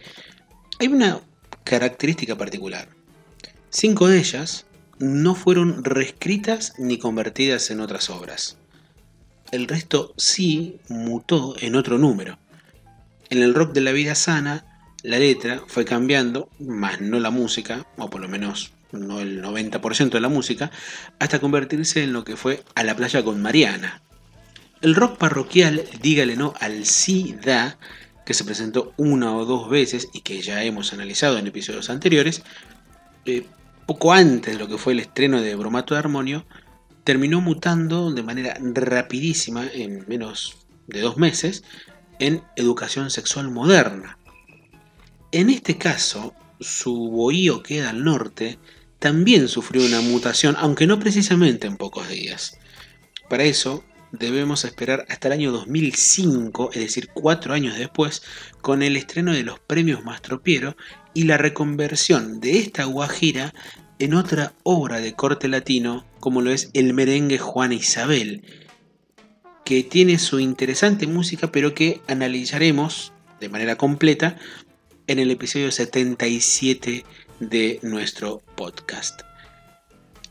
hay 0.79 0.89
una 0.89 1.21
característica 1.63 2.35
particular. 2.35 2.89
Cinco 3.69 4.09
de 4.09 4.19
ellas 4.19 4.65
no 4.97 5.33
fueron 5.33 5.85
reescritas 5.85 6.73
ni 6.77 6.97
convertidas 6.97 7.71
en 7.71 7.79
otras 7.79 8.09
obras. 8.09 8.57
El 9.51 9.69
resto 9.69 10.13
sí 10.17 10.81
mutó 10.89 11.55
en 11.61 11.75
otro 11.75 11.97
número. 11.97 12.37
En 13.29 13.41
el 13.43 13.55
rock 13.55 13.71
de 13.71 13.79
la 13.79 13.93
vida 13.93 14.13
sana, 14.13 14.65
la 15.03 15.19
letra 15.19 15.63
fue 15.67 15.85
cambiando, 15.85 16.49
más 16.59 16.99
no 16.99 17.21
la 17.21 17.29
música, 17.29 17.87
o 17.95 18.09
por 18.09 18.19
lo 18.19 18.27
menos 18.27 18.73
no 18.91 19.19
el 19.19 19.41
90% 19.41 20.09
de 20.09 20.21
la 20.21 20.29
música, 20.29 20.71
hasta 21.19 21.39
convertirse 21.39 22.03
en 22.03 22.13
lo 22.13 22.23
que 22.23 22.37
fue 22.37 22.63
A 22.75 22.83
la 22.83 22.95
playa 22.95 23.23
con 23.23 23.41
Mariana. 23.41 24.01
El 24.81 24.95
rock 24.95 25.17
parroquial, 25.17 25.83
dígale 26.01 26.35
no 26.35 26.53
al 26.59 26.85
SIDA, 26.85 27.77
que 28.25 28.33
se 28.33 28.43
presentó 28.43 28.93
una 28.97 29.35
o 29.35 29.45
dos 29.45 29.69
veces 29.69 30.07
y 30.13 30.21
que 30.21 30.41
ya 30.41 30.63
hemos 30.63 30.93
analizado 30.93 31.37
en 31.37 31.47
episodios 31.47 31.89
anteriores, 31.89 32.43
eh, 33.25 33.45
poco 33.85 34.13
antes 34.13 34.53
de 34.53 34.59
lo 34.59 34.67
que 34.67 34.77
fue 34.77 34.93
el 34.93 34.99
estreno 34.99 35.41
de 35.41 35.55
Bromato 35.55 35.95
de 35.95 35.99
Armonio, 35.99 36.45
terminó 37.03 37.41
mutando 37.41 38.11
de 38.11 38.21
manera 38.21 38.55
rapidísima, 38.61 39.65
en 39.73 40.05
menos 40.07 40.67
de 40.85 41.01
dos 41.01 41.17
meses, 41.17 41.63
en 42.19 42.43
educación 42.55 43.09
sexual 43.09 43.49
moderna. 43.49 44.19
En 45.31 45.49
este 45.49 45.77
caso, 45.77 46.35
su 46.59 47.09
bohío 47.09 47.63
queda 47.63 47.89
al 47.89 48.03
norte, 48.03 48.59
también 48.99 49.47
sufrió 49.47 49.85
una 49.85 50.01
mutación, 50.01 50.55
aunque 50.59 50.85
no 50.85 50.99
precisamente 50.99 51.67
en 51.67 51.77
pocos 51.77 52.07
días. 52.09 52.59
Para 53.29 53.45
eso 53.45 53.83
debemos 54.11 54.65
esperar 54.65 55.05
hasta 55.09 55.27
el 55.27 55.33
año 55.33 55.51
2005, 55.51 56.71
es 56.73 56.79
decir, 56.79 57.09
cuatro 57.13 57.53
años 57.53 57.77
después, 57.77 58.21
con 58.61 58.83
el 58.83 58.97
estreno 58.97 59.33
de 59.33 59.43
los 59.43 59.59
premios 59.59 60.03
Mastropiero 60.03 60.75
y 61.13 61.23
la 61.23 61.37
reconversión 61.37 62.39
de 62.39 62.59
esta 62.59 62.85
guajira 62.85 63.53
en 63.99 64.13
otra 64.13 64.53
obra 64.63 64.99
de 64.99 65.13
corte 65.13 65.47
latino, 65.47 66.05
como 66.19 66.41
lo 66.41 66.51
es 66.51 66.69
el 66.73 66.93
merengue 66.93 67.37
Juana 67.37 67.75
Isabel, 67.75 68.43
que 69.63 69.83
tiene 69.83 70.17
su 70.19 70.39
interesante 70.39 71.05
música, 71.05 71.51
pero 71.51 71.73
que 71.73 72.01
analizaremos 72.07 73.13
de 73.39 73.49
manera 73.49 73.75
completa 73.77 74.37
en 75.07 75.19
el 75.19 75.31
episodio 75.31 75.71
77 75.71 77.05
de 77.39 77.79
nuestro 77.83 78.41
podcast. 78.55 79.21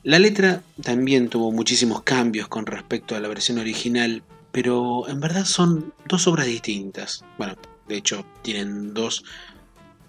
La 0.05 0.19
letra 0.19 0.63
también 0.83 1.29
tuvo 1.29 1.53
muchísimos 1.53 2.03
cambios 2.03 2.49
con 2.49 2.67
respecto 2.67 3.17
a 3.17 3.21
la 3.21 3.29
versión 3.29 3.59
original, 3.59 4.23
pero 4.53 5.09
en 5.09 5.21
verdad 5.21 5.45
son 5.45 5.93
dos 6.07 6.27
obras 6.27 6.47
distintas. 6.47 7.25
Bueno, 7.37 7.57
de 7.89 7.97
hecho 7.97 8.25
tienen 8.43 8.95
dos 8.95 9.25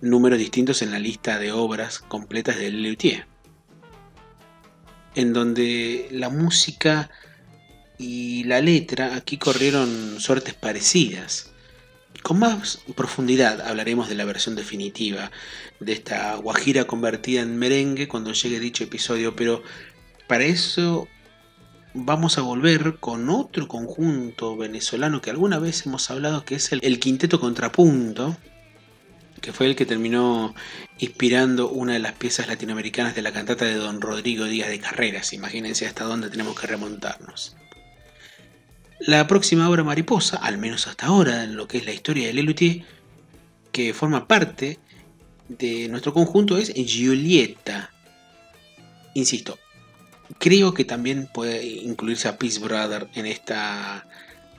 números 0.02 0.40
distintos 0.40 0.82
en 0.82 0.92
la 0.92 1.00
lista 1.00 1.40
de 1.40 1.52
obras 1.52 2.00
completas 2.00 2.58
de 2.58 2.72
Lelutier, 2.72 3.26
en 5.16 5.34
donde 5.34 6.08
la 6.12 6.30
música 6.30 7.10
y 7.98 8.46
la 8.46 8.62
letra 8.62 9.16
aquí 9.16 9.38
corrieron 9.38 10.20
suertes 10.20 10.54
parecidas. 10.54 11.52
Con 12.24 12.40
más 12.40 12.80
profundidad 12.96 13.62
hablaremos 13.62 14.10
de 14.10 14.16
la 14.16 14.26
versión 14.26 14.56
definitiva 14.56 15.32
de 15.80 15.94
esta 15.94 16.36
guajira 16.36 16.86
convertida 16.86 17.42
en 17.42 17.58
merengue 17.58 18.08
cuando 18.08 18.34
llegue 18.34 18.60
dicho 18.60 18.84
episodio, 18.84 19.36
pero 19.36 19.64
para 20.28 20.44
eso 20.44 21.08
vamos 21.94 22.38
a 22.38 22.42
volver 22.42 22.98
con 23.00 23.30
otro 23.30 23.68
conjunto 23.68 24.56
venezolano 24.58 25.22
que 25.22 25.30
alguna 25.30 25.60
vez 25.60 25.86
hemos 25.86 26.10
hablado, 26.12 26.46
que 26.46 26.56
es 26.56 26.72
el, 26.72 27.00
Quinteto 27.00 27.40
Contrapunto, 27.40 28.38
que 29.42 29.54
fue 29.54 29.68
el 29.68 29.76
que 29.76 29.86
terminó 29.86 30.54
inspirando 31.00 31.70
una 31.70 31.94
de 31.94 32.00
las 32.00 32.14
piezas 32.14 32.48
latinoamericanas 32.48 33.16
de 33.16 33.22
la 33.22 33.32
cantata 33.32 33.66
de 33.66 33.76
don 33.76 34.02
Rodrigo 34.02 34.46
Díaz 34.46 34.70
de 34.70 34.80
Carreras. 34.80 35.34
Imagínense 35.34 35.88
hasta 35.88 36.04
dónde 36.04 36.30
tenemos 36.30 36.60
que 36.60 36.68
remontarnos. 36.68 37.56
La 39.00 39.28
próxima 39.28 39.70
obra 39.70 39.86
mariposa, 39.86 40.38
al 40.38 40.58
menos 40.58 40.88
hasta 40.88 41.06
ahora, 41.06 41.46
en 41.46 41.56
lo 41.56 41.70
que 41.70 41.78
es 41.78 41.86
la 41.86 41.94
historia 41.94 42.28
de 42.28 42.34
Lelutier, 42.34 42.84
que 43.72 43.94
forma 43.94 44.28
parte 44.28 44.78
de 45.48 45.88
nuestro 45.88 46.14
conjunto, 46.14 46.58
es 46.58 46.74
Giulietta. 46.74 47.92
Insisto, 49.14 49.58
creo 50.38 50.74
que 50.74 50.84
también 50.84 51.30
puede 51.34 51.66
incluirse 51.66 52.28
a 52.28 52.38
Peace 52.38 52.60
Brother 52.60 53.08
en 53.16 53.26
esta, 53.26 54.06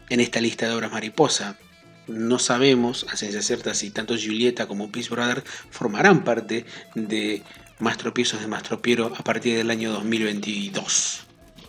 en 0.08 0.20
esta 0.20 0.40
lista 0.40 0.66
de 0.66 0.74
obras 0.74 0.90
mariposa. 0.90 1.58
No 2.06 2.38
sabemos 2.38 3.04
a 3.10 3.18
ciencia 3.18 3.42
cierta 3.42 3.74
si 3.74 3.90
tanto 3.90 4.16
Giulietta 4.16 4.66
como 4.66 4.90
Peace 4.90 5.10
Brother 5.10 5.44
formarán 5.70 6.24
parte 6.24 6.64
de 6.94 7.42
Más 7.78 7.98
tropiezos 7.98 8.40
de 8.40 8.46
Mastropiero 8.46 9.12
a 9.14 9.22
partir 9.22 9.56
del 9.58 9.70
año 9.70 9.92
2022. 9.92 11.26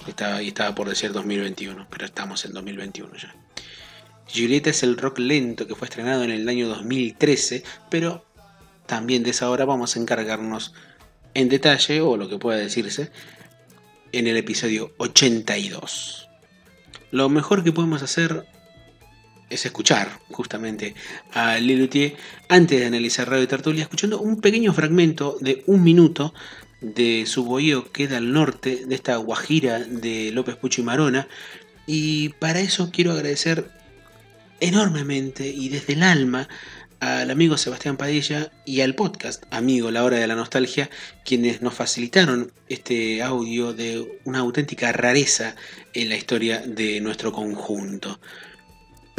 Y 0.07 0.47
estaba 0.47 0.75
por 0.75 0.89
decir 0.89 1.11
2021, 1.11 1.87
pero 1.89 2.05
estamos 2.05 2.43
en 2.45 2.53
2021 2.53 3.13
ya. 3.15 3.35
Julieta 4.33 4.69
es 4.69 4.83
el 4.83 4.97
rock 4.97 5.19
lento 5.19 5.67
que 5.67 5.75
fue 5.75 5.87
estrenado 5.87 6.23
en 6.23 6.31
el 6.31 6.47
año 6.47 6.67
2013, 6.69 7.63
pero 7.89 8.25
también 8.85 9.23
de 9.23 9.31
esa 9.31 9.49
hora 9.49 9.65
vamos 9.65 9.95
a 9.95 9.99
encargarnos 9.99 10.73
en 11.33 11.49
detalle, 11.49 12.01
o 12.01 12.17
lo 12.17 12.29
que 12.29 12.37
pueda 12.37 12.57
decirse, 12.57 13.11
en 14.11 14.27
el 14.27 14.37
episodio 14.37 14.93
82. 14.97 16.29
Lo 17.11 17.29
mejor 17.29 17.63
que 17.63 17.71
podemos 17.71 18.01
hacer 18.03 18.45
es 19.49 19.65
escuchar 19.65 20.19
justamente 20.29 20.95
a 21.33 21.57
Lelutier 21.59 22.15
antes 22.47 22.79
de 22.79 22.85
analizar 22.85 23.29
Radio 23.29 23.47
Tertulia, 23.47 23.83
escuchando 23.83 24.19
un 24.19 24.39
pequeño 24.39 24.73
fragmento 24.73 25.37
de 25.41 25.63
un 25.67 25.83
minuto 25.83 26.33
de 26.81 27.25
su 27.27 27.45
bohío 27.45 27.91
queda 27.91 28.17
al 28.17 28.33
norte 28.33 28.85
de 28.85 28.95
esta 28.95 29.15
guajira 29.17 29.79
de 29.79 30.31
López 30.31 30.55
Pucho 30.55 30.81
y 30.81 30.83
Marona. 30.83 31.27
Y 31.87 32.29
para 32.29 32.59
eso 32.59 32.89
quiero 32.91 33.11
agradecer 33.11 33.69
enormemente 34.59 35.47
y 35.47 35.69
desde 35.69 35.93
el 35.93 36.03
alma 36.03 36.47
al 36.99 37.31
amigo 37.31 37.57
Sebastián 37.57 37.97
Padilla 37.97 38.51
y 38.63 38.81
al 38.81 38.93
podcast 38.93 39.43
Amigo 39.49 39.89
La 39.89 40.03
Hora 40.03 40.17
de 40.17 40.27
la 40.27 40.35
Nostalgia, 40.35 40.87
quienes 41.25 41.63
nos 41.63 41.73
facilitaron 41.73 42.51
este 42.69 43.23
audio 43.23 43.73
de 43.73 44.19
una 44.23 44.39
auténtica 44.39 44.91
rareza 44.91 45.55
en 45.93 46.09
la 46.09 46.15
historia 46.15 46.61
de 46.61 47.01
nuestro 47.01 47.31
conjunto 47.31 48.19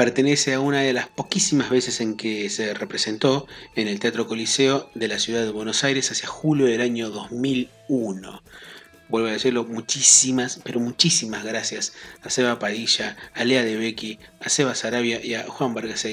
pertenece 0.02 0.52
a 0.52 0.58
una 0.58 0.80
de 0.80 0.92
las 0.92 1.06
poquísimas 1.06 1.70
veces 1.70 2.00
en 2.00 2.16
que 2.16 2.50
se 2.50 2.74
representó 2.74 3.46
en 3.76 3.86
el 3.86 4.00
Teatro 4.00 4.26
Coliseo 4.26 4.90
de 4.96 5.06
la 5.06 5.20
ciudad 5.20 5.44
de 5.44 5.52
Buenos 5.52 5.84
Aires 5.84 6.10
hacia 6.10 6.26
julio 6.26 6.66
del 6.66 6.80
año 6.80 7.08
2001. 7.08 8.42
Vuelvo 9.08 9.28
a 9.28 9.30
decirlo, 9.30 9.62
muchísimas, 9.62 10.60
pero 10.64 10.80
muchísimas 10.80 11.44
gracias 11.44 11.92
a 12.20 12.30
Seba 12.30 12.58
Padilla, 12.58 13.16
a 13.32 13.44
Lea 13.44 13.62
de 13.62 13.76
Becky, 13.76 14.18
a 14.40 14.48
Seba 14.48 14.74
Sarabia 14.74 15.24
y 15.24 15.34
a 15.34 15.46
Juan 15.46 15.72
Vargas 15.72 16.04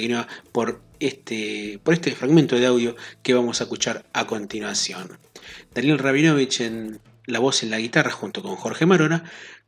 por 0.51 0.83
este, 0.99 1.79
por 1.81 1.95
este 1.95 2.11
fragmento 2.11 2.57
de 2.57 2.67
audio 2.67 2.95
que 3.23 3.33
vamos 3.33 3.59
a 3.59 3.63
escuchar 3.63 4.05
a 4.13 4.27
continuación. 4.27 5.17
Daniel 5.73 5.97
Rabinovich 5.97 6.61
en 6.61 6.99
la 7.25 7.39
voz 7.39 7.63
en 7.63 7.71
la 7.71 7.79
guitarra 7.79 8.11
junto 8.11 8.43
con 8.43 8.55
Jorge 8.55 8.85
Marona, 8.85 9.23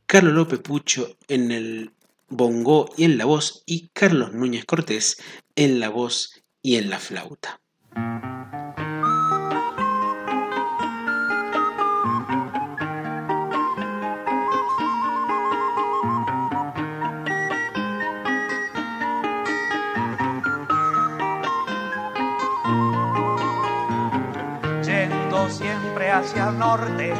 Carlos 0.06 0.32
López 0.32 0.60
Pucho 0.60 1.16
en 1.26 1.50
el 1.50 1.90
bongo 2.32 2.88
y 2.96 3.04
en 3.04 3.18
la 3.18 3.26
voz 3.26 3.62
y 3.66 3.88
Carlos 3.88 4.32
Núñez 4.32 4.64
Cortés 4.64 5.18
en 5.54 5.80
la 5.80 5.90
voz 5.90 6.42
y 6.62 6.76
en 6.76 6.88
la 6.88 6.98
flauta. 6.98 7.60
Yendo 24.84 25.50
siempre 25.50 26.10
hacia 26.10 26.48
el 26.48 26.58
norte, 26.58 27.12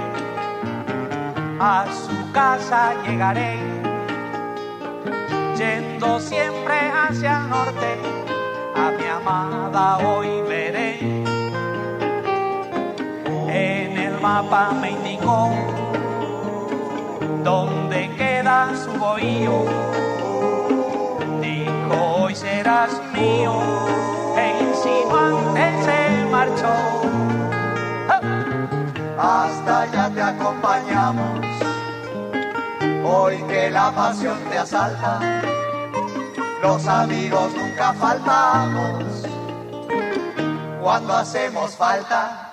a 1.61 1.87
su 1.87 2.33
casa 2.33 2.95
llegaré 3.05 3.82
yendo 5.57 6.21
siempre 6.21 6.75
hacia 6.91 7.39
el 7.39 7.49
norte, 7.51 7.97
a 8.75 8.91
mi 8.91 9.07
amada 9.07 9.99
hoy 9.99 10.43
veré. 10.49 10.99
En 13.49 13.99
el 13.99 14.21
mapa 14.21 14.73
me 14.73 14.93
indicó 14.93 15.51
dónde 17.45 18.11
queda 18.17 18.71
su 18.83 18.93
bohío. 18.99 19.65
Dijo, 21.41 22.23
hoy 22.23 22.35
serás 22.35 22.91
mío, 23.13 23.55
e 24.37 24.47
insinuante 24.69 25.65
se 25.85 26.31
marchó. 26.31 26.75
hasta 29.19 29.83
allá 29.83 30.11
te 30.11 30.23
acompañamos. 30.23 31.52
Hoy 33.05 33.43
que 33.49 33.71
la 33.71 33.93
pasión 33.95 34.39
te 34.49 34.59
asalta, 34.59 35.43
los 36.63 36.87
amigos 36.87 37.53
nunca 37.55 37.93
faltamos 37.95 39.27
cuando 40.81 41.13
hacemos 41.13 41.75
falta. 41.75 42.49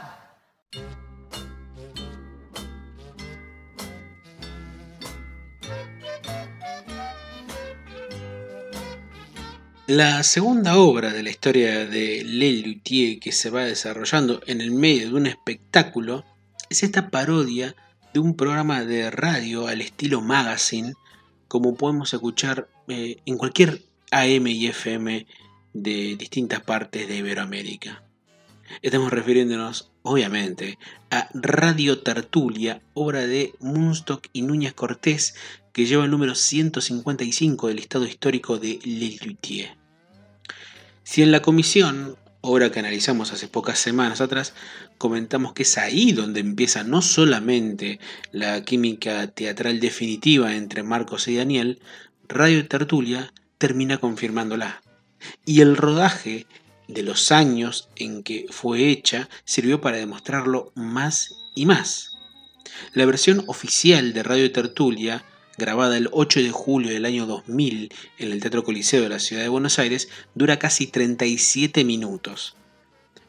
La 9.85 10.21
segunda 10.23 10.77
obra 10.77 11.11
de 11.11 11.23
la 11.23 11.29
historia 11.29 11.85
de 11.85 12.23
Lelutier 12.23 13.19
que 13.19 13.31
se 13.31 13.49
va 13.49 13.63
desarrollando 13.63 14.41
en 14.45 14.61
el 14.61 14.71
medio 14.71 15.09
de 15.09 15.15
un 15.15 15.25
espectáculo 15.25 16.23
es 16.69 16.83
esta 16.83 17.09
parodia 17.09 17.75
un 18.19 18.35
programa 18.35 18.83
de 18.83 19.09
radio 19.09 19.67
al 19.67 19.81
estilo 19.81 20.21
magazine, 20.21 20.93
como 21.47 21.75
podemos 21.75 22.13
escuchar 22.13 22.67
eh, 22.87 23.17
en 23.25 23.37
cualquier 23.37 23.81
AM 24.11 24.47
y 24.47 24.67
FM 24.67 25.25
de 25.73 26.15
distintas 26.15 26.61
partes 26.61 27.07
de 27.07 27.17
Iberoamérica. 27.17 28.03
Estamos 28.81 29.11
refiriéndonos, 29.11 29.91
obviamente, 30.03 30.77
a 31.09 31.29
Radio 31.33 31.99
Tertulia, 31.99 32.81
obra 32.93 33.25
de 33.25 33.53
Munstock 33.59 34.27
y 34.33 34.43
Núñez 34.43 34.73
Cortés, 34.73 35.35
que 35.73 35.85
lleva 35.85 36.05
el 36.05 36.11
número 36.11 36.35
155 36.35 37.67
del 37.67 37.77
listado 37.77 38.05
histórico 38.05 38.59
de 38.59 38.79
Lelutier. 38.83 39.75
Si 41.03 41.23
en 41.23 41.31
la 41.31 41.41
comisión, 41.41 42.17
obra 42.41 42.71
que 42.71 42.79
analizamos 42.79 43.33
hace 43.33 43.47
pocas 43.47 43.79
semanas 43.79 44.21
atrás, 44.21 44.53
comentamos 44.97 45.53
que 45.53 45.63
es 45.63 45.77
ahí 45.77 46.11
donde 46.11 46.39
empieza 46.39 46.83
no 46.83 47.01
solamente 47.01 47.99
la 48.31 48.63
química 48.63 49.27
teatral 49.27 49.79
definitiva 49.79 50.55
entre 50.55 50.83
Marcos 50.83 51.27
y 51.27 51.35
Daniel, 51.35 51.79
Radio 52.27 52.67
Tertulia 52.67 53.33
termina 53.57 53.97
confirmándola. 53.97 54.81
Y 55.45 55.61
el 55.61 55.75
rodaje 55.75 56.47
de 56.87 57.03
los 57.03 57.31
años 57.31 57.89
en 57.95 58.23
que 58.23 58.45
fue 58.49 58.89
hecha 58.89 59.29
sirvió 59.43 59.81
para 59.81 59.97
demostrarlo 59.97 60.71
más 60.75 61.35
y 61.55 61.65
más. 61.65 62.17
La 62.93 63.05
versión 63.05 63.43
oficial 63.47 64.13
de 64.13 64.23
Radio 64.23 64.51
Tertulia 64.51 65.23
grabada 65.59 65.95
el 65.97 66.09
8 66.11 66.39
de 66.41 66.49
julio 66.49 66.91
del 66.91 67.05
año 67.05 67.27
2000 67.27 67.93
en 68.17 68.31
el 68.31 68.41
Teatro 68.41 68.63
Coliseo 68.63 69.03
de 69.03 69.09
la 69.09 69.19
Ciudad 69.19 69.43
de 69.43 69.49
Buenos 69.49 69.77
Aires, 69.77 70.09
dura 70.33 70.57
casi 70.57 70.87
37 70.87 71.85
minutos. 71.85 72.55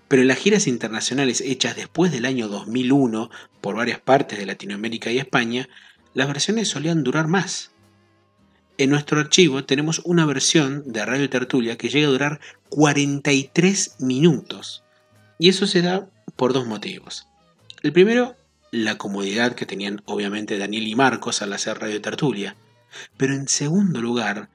Pero 0.08 0.22
en 0.22 0.28
las 0.28 0.38
giras 0.38 0.66
internacionales 0.66 1.42
hechas 1.42 1.76
después 1.76 2.10
del 2.10 2.25
año 2.25 2.49
2001 2.49 3.30
por 3.60 3.76
varias 3.76 4.00
partes 4.00 4.38
de 4.38 4.46
Latinoamérica 4.46 5.12
y 5.12 5.18
España, 5.18 5.68
las 6.14 6.26
versiones 6.26 6.68
solían 6.68 7.04
durar 7.04 7.28
más. 7.28 7.72
En 8.78 8.88
nuestro 8.88 9.20
archivo 9.20 9.64
tenemos 9.64 10.00
una 10.04 10.25
versión 10.25 10.90
de 10.90 11.04
Radio 11.04 11.28
Tertulia 11.28 11.76
que 11.76 11.90
llega 11.90 12.08
a 12.08 12.12
durar 12.12 12.40
43 12.70 13.96
minutos. 13.99 14.82
Y 15.38 15.50
eso 15.50 15.66
se 15.66 15.82
da 15.82 16.08
por 16.34 16.54
dos 16.54 16.66
motivos. 16.66 17.26
El 17.82 17.92
primero 17.92 18.37
la 18.71 18.99
comodidad 18.99 19.55
que 19.55 19.67
tenían 19.67 20.03
obviamente 20.05 20.59
Daniel 20.59 20.87
y 20.87 20.95
Marcos 20.95 21.43
al 21.43 21.53
hacer 21.53 21.79
Radio 21.79 22.00
Tertulia. 22.00 22.56
Pero 23.17 23.35
en 23.35 23.49
segundo 23.49 24.00
lugar, 24.00 24.49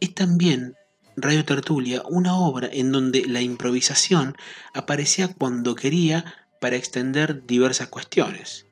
es 0.00 0.14
también 0.14 0.74
Radio 1.16 1.44
Tertulia 1.44 2.02
una 2.08 2.36
obra 2.36 2.68
en 2.72 2.90
donde 2.90 3.26
la 3.26 3.42
improvisación 3.42 4.34
aparecía 4.72 5.28
cuando 5.28 5.74
quería 5.74 6.24
para 6.60 6.76
extender 6.76 7.44
diversas 7.46 7.88
cuestiones. 7.88 8.66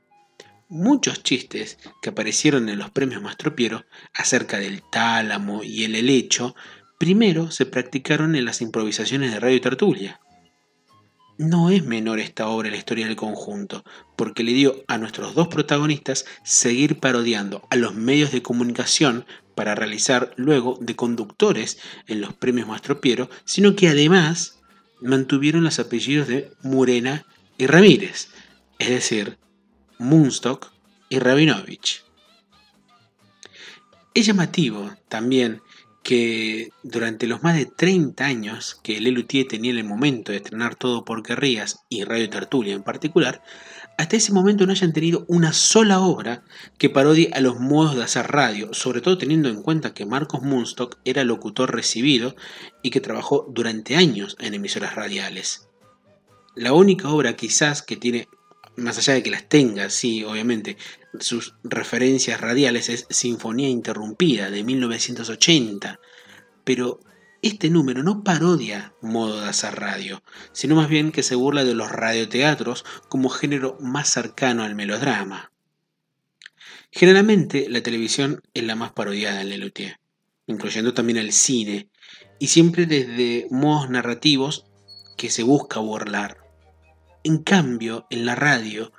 Muchos 0.68 1.22
chistes 1.22 1.78
que 2.00 2.10
aparecieron 2.10 2.68
en 2.68 2.78
los 2.78 2.90
premios 2.90 3.20
Mastropiero 3.20 3.84
acerca 4.14 4.58
del 4.58 4.82
tálamo 4.90 5.64
y 5.64 5.84
el 5.84 5.96
helecho, 5.96 6.54
primero 6.98 7.50
se 7.50 7.66
practicaron 7.66 8.36
en 8.36 8.44
las 8.44 8.62
improvisaciones 8.62 9.32
de 9.32 9.40
Radio 9.40 9.60
Tertulia. 9.60 10.20
No 11.40 11.70
es 11.70 11.86
menor 11.86 12.20
esta 12.20 12.48
obra 12.48 12.68
en 12.68 12.72
la 12.72 12.78
historia 12.78 13.06
del 13.06 13.16
conjunto, 13.16 13.82
porque 14.14 14.44
le 14.44 14.52
dio 14.52 14.84
a 14.88 14.98
nuestros 14.98 15.34
dos 15.34 15.48
protagonistas 15.48 16.26
seguir 16.44 17.00
parodiando 17.00 17.66
a 17.70 17.76
los 17.76 17.94
medios 17.94 18.30
de 18.30 18.42
comunicación 18.42 19.24
para 19.54 19.74
realizar 19.74 20.34
luego 20.36 20.76
de 20.82 20.96
conductores 20.96 21.78
en 22.06 22.20
los 22.20 22.34
premios 22.34 22.68
Mastropiero, 22.68 23.30
sino 23.46 23.74
que 23.74 23.88
además 23.88 24.60
mantuvieron 25.00 25.64
los 25.64 25.78
apellidos 25.78 26.28
de 26.28 26.52
Murena 26.62 27.24
y 27.56 27.66
Ramírez, 27.66 28.28
es 28.78 28.90
decir, 28.90 29.38
Munstock 29.96 30.70
y 31.08 31.20
Rabinovich. 31.20 32.04
Es 34.12 34.26
llamativo 34.26 34.94
también 35.08 35.62
que 36.02 36.70
durante 36.82 37.26
los 37.26 37.42
más 37.42 37.56
de 37.56 37.66
30 37.66 38.24
años 38.24 38.80
que 38.82 39.00
Lelutier 39.00 39.46
tenía 39.46 39.72
el 39.72 39.84
momento 39.84 40.32
de 40.32 40.38
estrenar 40.38 40.74
Todo 40.74 41.04
por 41.04 41.22
Querrías 41.22 41.80
y 41.88 42.04
Radio 42.04 42.30
Tertulia 42.30 42.74
en 42.74 42.82
particular, 42.82 43.42
hasta 43.98 44.16
ese 44.16 44.32
momento 44.32 44.64
no 44.64 44.72
hayan 44.72 44.94
tenido 44.94 45.26
una 45.28 45.52
sola 45.52 46.00
obra 46.00 46.42
que 46.78 46.88
parodie 46.88 47.30
a 47.34 47.40
los 47.40 47.60
modos 47.60 47.96
de 47.96 48.02
hacer 48.02 48.28
radio, 48.28 48.72
sobre 48.72 49.02
todo 49.02 49.18
teniendo 49.18 49.50
en 49.50 49.62
cuenta 49.62 49.92
que 49.92 50.06
Marcos 50.06 50.40
Munstock 50.40 50.96
era 51.04 51.22
locutor 51.22 51.74
recibido 51.74 52.34
y 52.82 52.90
que 52.90 53.02
trabajó 53.02 53.46
durante 53.50 53.96
años 53.96 54.36
en 54.40 54.54
emisoras 54.54 54.94
radiales. 54.94 55.68
La 56.54 56.72
única 56.72 57.10
obra 57.10 57.36
quizás 57.36 57.82
que 57.82 57.96
tiene, 57.96 58.26
más 58.74 58.96
allá 58.96 59.12
de 59.12 59.22
que 59.22 59.30
las 59.30 59.48
tenga, 59.48 59.90
sí, 59.90 60.24
obviamente, 60.24 60.78
sus 61.18 61.54
referencias 61.64 62.40
radiales 62.40 62.88
es 62.88 63.06
Sinfonía 63.10 63.68
Interrumpida 63.68 64.50
de 64.50 64.62
1980, 64.62 65.98
pero 66.64 67.00
este 67.42 67.70
número 67.70 68.02
no 68.02 68.22
parodia 68.22 68.94
modo 69.00 69.40
de 69.40 69.48
hacer 69.48 69.74
radio, 69.76 70.22
sino 70.52 70.76
más 70.76 70.88
bien 70.88 71.10
que 71.10 71.22
se 71.22 71.34
burla 71.34 71.64
de 71.64 71.74
los 71.74 71.90
radioteatros 71.90 72.84
como 73.08 73.30
género 73.30 73.76
más 73.80 74.08
cercano 74.10 74.62
al 74.62 74.74
melodrama. 74.74 75.50
Generalmente 76.92 77.68
la 77.68 77.82
televisión 77.82 78.42
es 78.52 78.64
la 78.64 78.74
más 78.74 78.92
parodiada 78.92 79.40
en 79.40 79.48
Lelutier, 79.48 80.00
incluyendo 80.46 80.92
también 80.92 81.18
el 81.18 81.32
cine, 81.32 81.88
y 82.38 82.48
siempre 82.48 82.86
desde 82.86 83.46
modos 83.50 83.90
narrativos 83.90 84.66
que 85.16 85.30
se 85.30 85.42
busca 85.42 85.80
burlar. 85.80 86.38
En 87.22 87.38
cambio, 87.42 88.06
en 88.10 88.26
la 88.26 88.34
radio, 88.34 88.92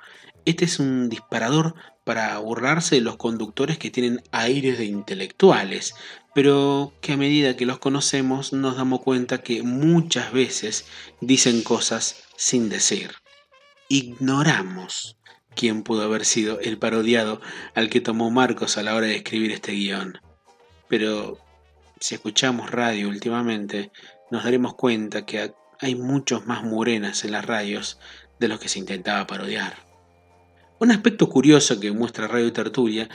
este 0.44 0.64
es 0.64 0.78
un 0.78 1.08
disparador 1.08 1.74
para 2.04 2.38
burlarse 2.38 2.96
de 2.96 3.00
los 3.00 3.16
conductores 3.16 3.78
que 3.78 3.90
tienen 3.90 4.22
aires 4.32 4.78
de 4.78 4.86
intelectuales, 4.86 5.94
pero 6.34 6.92
que 7.00 7.12
a 7.12 7.16
medida 7.16 7.56
que 7.56 7.66
los 7.66 7.78
conocemos 7.78 8.52
nos 8.52 8.76
damos 8.76 9.00
cuenta 9.00 9.42
que 9.42 9.62
muchas 9.62 10.32
veces 10.32 10.86
dicen 11.20 11.62
cosas 11.62 12.24
sin 12.36 12.68
decir. 12.68 13.12
Ignoramos 13.88 15.16
quién 15.54 15.82
pudo 15.82 16.02
haber 16.02 16.24
sido 16.24 16.58
el 16.60 16.78
parodiado 16.78 17.40
al 17.74 17.90
que 17.90 18.00
tomó 18.00 18.30
Marcos 18.30 18.78
a 18.78 18.82
la 18.82 18.94
hora 18.94 19.06
de 19.06 19.16
escribir 19.16 19.52
este 19.52 19.72
guion. 19.72 20.18
Pero 20.88 21.38
si 22.00 22.14
escuchamos 22.14 22.70
radio 22.70 23.08
últimamente, 23.08 23.92
nos 24.30 24.44
daremos 24.44 24.74
cuenta 24.74 25.26
que 25.26 25.52
hay 25.78 25.94
muchos 25.94 26.46
más 26.46 26.64
morenas 26.64 27.24
en 27.24 27.32
las 27.32 27.44
radios 27.44 27.98
de 28.40 28.48
los 28.48 28.58
que 28.58 28.68
se 28.68 28.78
intentaba 28.78 29.26
parodiar. 29.26 29.91
Un 30.82 30.90
aspecto 30.90 31.28
curioso 31.28 31.78
que 31.78 31.92
muestra 31.92 32.26
Radio 32.26 32.52
Tertulia 32.52 33.08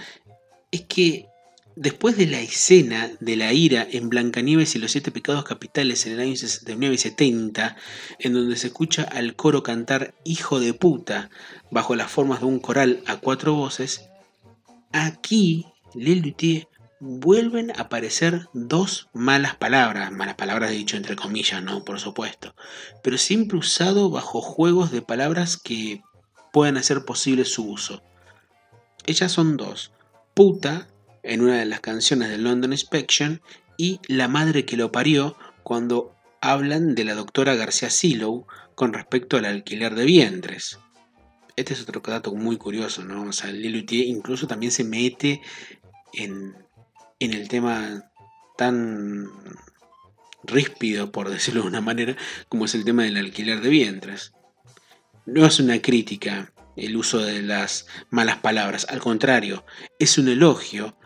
es 0.71 0.85
que 0.85 1.27
después 1.75 2.15
de 2.15 2.25
la 2.25 2.39
escena 2.39 3.11
de 3.19 3.35
la 3.35 3.51
ira 3.51 3.85
en 3.91 4.07
Blancanieves 4.07 4.73
y 4.73 4.79
los 4.79 4.93
siete 4.93 5.11
pecados 5.11 5.43
capitales 5.43 6.05
en 6.05 6.13
el 6.13 6.21
año 6.21 6.37
69 6.37 6.95
y 6.95 6.97
70, 6.97 7.75
en 8.19 8.33
donde 8.33 8.55
se 8.55 8.67
escucha 8.67 9.03
al 9.03 9.35
coro 9.35 9.63
cantar 9.63 10.13
Hijo 10.23 10.61
de 10.61 10.73
puta 10.73 11.29
bajo 11.69 11.97
las 11.97 12.09
formas 12.09 12.39
de 12.39 12.45
un 12.45 12.59
coral 12.59 13.03
a 13.05 13.17
cuatro 13.17 13.53
voces, 13.53 14.07
aquí 14.93 15.65
Lelutier 15.93 16.69
vuelven 17.01 17.71
a 17.71 17.81
aparecer 17.81 18.47
dos 18.53 19.09
malas 19.11 19.57
palabras, 19.57 20.13
malas 20.13 20.35
palabras 20.35 20.71
dicho 20.71 20.95
entre 20.95 21.17
comillas, 21.17 21.61
no, 21.61 21.83
por 21.83 21.99
supuesto, 21.99 22.55
pero 23.03 23.17
siempre 23.17 23.57
usado 23.57 24.09
bajo 24.09 24.39
juegos 24.39 24.89
de 24.89 25.01
palabras 25.01 25.57
que 25.57 26.01
puedan 26.51 26.77
hacer 26.77 27.05
posible 27.05 27.45
su 27.45 27.69
uso. 27.69 28.01
Ellas 29.05 29.31
son 29.31 29.57
dos, 29.57 29.91
puta 30.33 30.87
en 31.23 31.41
una 31.41 31.57
de 31.57 31.65
las 31.65 31.81
canciones 31.81 32.29
de 32.29 32.37
London 32.37 32.71
Inspection 32.71 33.41
y 33.77 33.99
La 34.07 34.27
madre 34.27 34.65
que 34.65 34.77
lo 34.77 34.91
parió 34.91 35.37
cuando 35.63 36.15
hablan 36.41 36.95
de 36.95 37.03
la 37.03 37.15
doctora 37.15 37.55
García 37.55 37.89
Silo 37.89 38.47
con 38.75 38.93
respecto 38.93 39.37
al 39.37 39.45
alquiler 39.45 39.95
de 39.95 40.05
vientres. 40.05 40.79
Este 41.55 41.73
es 41.73 41.81
otro 41.81 42.01
dato 42.05 42.33
muy 42.33 42.57
curioso, 42.57 43.03
¿no? 43.03 43.23
O 43.23 43.33
sea, 43.33 43.51
Lilutier 43.51 44.05
incluso 44.05 44.47
también 44.47 44.71
se 44.71 44.83
mete 44.83 45.41
en, 46.13 46.55
en 47.19 47.33
el 47.33 47.47
tema 47.47 48.11
tan 48.57 49.29
ríspido, 50.43 51.11
por 51.11 51.29
decirlo 51.29 51.61
de 51.61 51.67
una 51.67 51.81
manera, 51.81 52.15
como 52.47 52.65
es 52.65 52.75
el 52.75 52.85
tema 52.85 53.03
del 53.03 53.17
alquiler 53.17 53.61
de 53.61 53.69
vientres 53.69 54.33
no 55.27 55.45
es 55.45 55.59
una 55.59 55.81
crítica 55.81 56.53
el 56.77 56.95
uso 56.95 57.19
de 57.19 57.41
las 57.41 57.85
malas 58.09 58.37
palabras. 58.37 58.87
Al 58.89 58.99
contrario, 58.99 59.65
es 59.99 60.17
un 60.17 60.29
elogio 60.29 60.97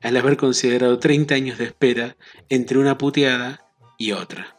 al 0.00 0.16
haber 0.16 0.36
considerado 0.36 0.98
30 0.98 1.34
años 1.34 1.58
de 1.58 1.64
espera 1.64 2.16
entre 2.48 2.78
una 2.78 2.98
puteada 2.98 3.66
y 3.98 4.12
otra. 4.12 4.56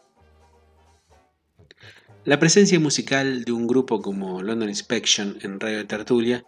La 2.24 2.38
presencia 2.38 2.78
musical 2.80 3.44
de 3.44 3.52
un 3.52 3.66
grupo 3.66 4.00
como 4.02 4.42
London 4.42 4.68
Inspection 4.68 5.38
en 5.42 5.60
Radio 5.60 5.86
Tertulia 5.86 6.44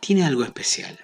tiene 0.00 0.24
algo 0.24 0.44
especial. 0.44 0.98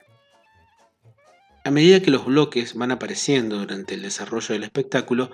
A 1.64 1.70
medida 1.70 2.00
que 2.00 2.10
los 2.10 2.26
bloques 2.26 2.74
van 2.74 2.90
apareciendo 2.90 3.58
durante 3.58 3.94
el 3.94 4.02
desarrollo 4.02 4.54
del 4.54 4.64
espectáculo, 4.64 5.30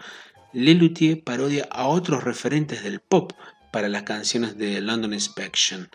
Lelutier 0.52 1.22
parodia 1.22 1.66
a 1.70 1.86
otros 1.86 2.22
referentes 2.22 2.84
del 2.84 3.00
pop 3.00 3.32
para 3.74 3.88
las 3.88 4.04
canciones 4.04 4.56
de 4.56 4.80
London 4.80 5.14
Inspection. 5.14 5.90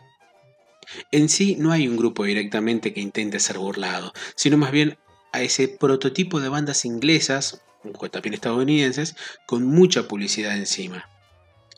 En 1.14 1.30
sí 1.30 1.56
no 1.58 1.72
hay 1.72 1.88
un 1.88 1.96
grupo 1.96 2.26
directamente 2.26 2.94
que 2.94 3.00
intente 3.00 3.40
ser 3.40 3.58
burlado, 3.58 4.12
sino 4.36 4.58
más 4.58 4.72
bien 4.74 4.98
a 5.32 5.42
ese 5.44 5.70
prototipo 5.70 6.42
de 6.42 6.50
bandas 6.50 6.84
inglesas, 6.84 7.62
o 7.86 8.10
también 8.10 8.34
estadounidenses, 8.34 9.16
con 9.46 9.66
mucha 9.66 10.10
publicidad 10.10 10.58
encima. 10.58 11.08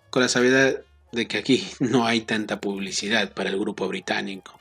Con 0.09 0.23
la 0.23 0.29
sabiduría 0.29 0.81
de 1.11 1.27
que 1.27 1.37
aquí 1.37 1.67
no 1.79 2.07
hay 2.07 2.21
tanta 2.21 2.59
publicidad 2.59 3.31
para 3.35 3.51
el 3.51 3.59
grupo 3.59 3.87
británico. 3.87 4.59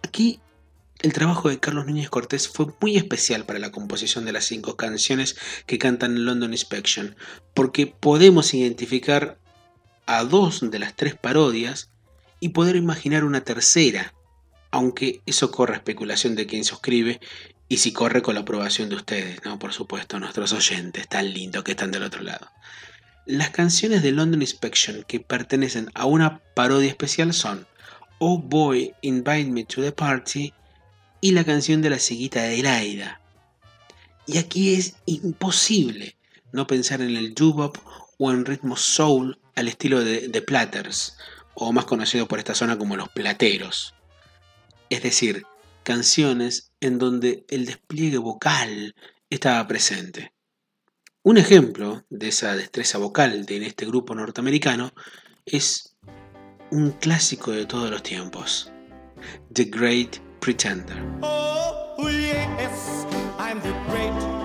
Aquí 0.00 0.40
el 1.02 1.12
trabajo 1.12 1.50
de 1.50 1.60
Carlos 1.60 1.84
Núñez 1.84 2.08
Cortés 2.08 2.48
fue 2.48 2.68
muy 2.80 2.96
especial 2.96 3.44
para 3.44 3.58
la 3.58 3.72
composición 3.72 4.24
de 4.24 4.32
las 4.32 4.46
cinco 4.46 4.78
canciones 4.78 5.36
que 5.66 5.76
cantan 5.76 6.24
London 6.24 6.52
Inspection, 6.52 7.14
porque 7.52 7.86
podemos 7.86 8.54
identificar 8.54 9.36
a 10.06 10.24
dos 10.24 10.70
de 10.70 10.78
las 10.78 10.94
tres 10.94 11.14
parodias 11.14 11.90
y 12.40 12.50
poder 12.50 12.76
imaginar 12.76 13.24
una 13.24 13.42
tercera, 13.42 14.14
aunque 14.70 15.20
eso 15.26 15.50
corre 15.50 15.74
especulación 15.74 16.34
de 16.36 16.46
quien 16.46 16.64
suscribe 16.64 17.20
y 17.68 17.78
si 17.78 17.92
corre 17.92 18.22
con 18.22 18.34
la 18.34 18.42
aprobación 18.42 18.88
de 18.88 18.96
ustedes, 18.96 19.44
¿no? 19.44 19.58
Por 19.58 19.72
supuesto, 19.72 20.18
nuestros 20.18 20.52
oyentes 20.52 21.08
tan 21.08 21.32
lindos 21.32 21.64
que 21.64 21.72
están 21.72 21.90
del 21.90 22.04
otro 22.04 22.22
lado. 22.22 22.50
Las 23.26 23.50
canciones 23.50 24.02
de 24.02 24.12
London 24.12 24.40
Inspection 24.40 25.02
que 25.02 25.18
pertenecen 25.18 25.90
a 25.94 26.06
una 26.06 26.38
parodia 26.54 26.88
especial 26.88 27.32
son 27.32 27.66
Oh 28.18 28.38
Boy, 28.38 28.94
Invite 29.02 29.50
Me 29.50 29.64
to 29.64 29.82
the 29.82 29.90
Party 29.90 30.52
y 31.20 31.32
la 31.32 31.44
canción 31.44 31.82
de 31.82 31.90
la 31.90 31.98
ciguita 31.98 32.44
de 32.44 32.62
Laida. 32.62 33.20
Y 34.26 34.38
aquí 34.38 34.74
es 34.74 34.94
imposible 35.06 36.16
no 36.52 36.66
pensar 36.68 37.00
en 37.00 37.16
el 37.16 37.34
doo-wop 37.34 37.78
o 38.18 38.30
en 38.30 38.44
ritmo 38.44 38.76
soul 38.76 39.38
al 39.54 39.68
estilo 39.68 40.02
de 40.04 40.28
The 40.28 40.42
Platters, 40.42 41.16
o 41.54 41.72
más 41.72 41.84
conocido 41.84 42.28
por 42.28 42.38
esta 42.38 42.54
zona 42.54 42.76
como 42.78 42.96
los 42.96 43.08
plateros. 43.08 43.94
Es 44.90 45.02
decir, 45.02 45.44
canciones 45.82 46.72
en 46.80 46.98
donde 46.98 47.44
el 47.48 47.66
despliegue 47.66 48.18
vocal 48.18 48.94
estaba 49.30 49.66
presente. 49.66 50.32
Un 51.22 51.38
ejemplo 51.38 52.04
de 52.08 52.28
esa 52.28 52.54
destreza 52.54 52.98
vocal 52.98 53.46
de 53.46 53.66
este 53.66 53.86
grupo 53.86 54.14
norteamericano 54.14 54.92
es 55.44 55.96
un 56.70 56.92
clásico 56.92 57.52
de 57.52 57.66
todos 57.66 57.90
los 57.90 58.02
tiempos, 58.02 58.70
The 59.52 59.64
Great 59.64 60.18
Pretender. 60.40 60.96
Oh, 61.22 61.96
I'm 63.38 63.60
the 63.60 63.72
great 63.88 64.35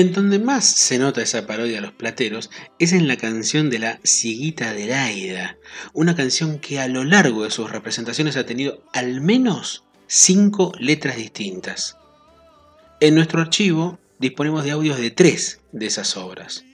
En 0.00 0.14
donde 0.14 0.38
más 0.38 0.64
se 0.64 0.98
nota 0.98 1.20
esa 1.20 1.46
parodia 1.46 1.76
a 1.76 1.82
los 1.82 1.92
plateros 1.92 2.48
es 2.78 2.94
en 2.94 3.06
la 3.06 3.18
canción 3.18 3.68
de 3.68 3.78
la 3.78 4.00
Ciguita 4.02 4.72
de 4.72 4.86
Laida, 4.86 5.58
una 5.92 6.16
canción 6.16 6.58
que 6.58 6.80
a 6.80 6.88
lo 6.88 7.04
largo 7.04 7.44
de 7.44 7.50
sus 7.50 7.70
representaciones 7.70 8.38
ha 8.38 8.46
tenido 8.46 8.82
al 8.94 9.20
menos 9.20 9.84
cinco 10.06 10.72
letras 10.78 11.16
distintas. 11.16 11.98
En 13.00 13.14
nuestro 13.14 13.42
archivo 13.42 13.98
disponemos 14.18 14.64
de 14.64 14.70
audios 14.70 14.98
de 14.98 15.10
tres 15.10 15.60
de 15.70 15.84
esas 15.84 16.16
obras. 16.16 16.64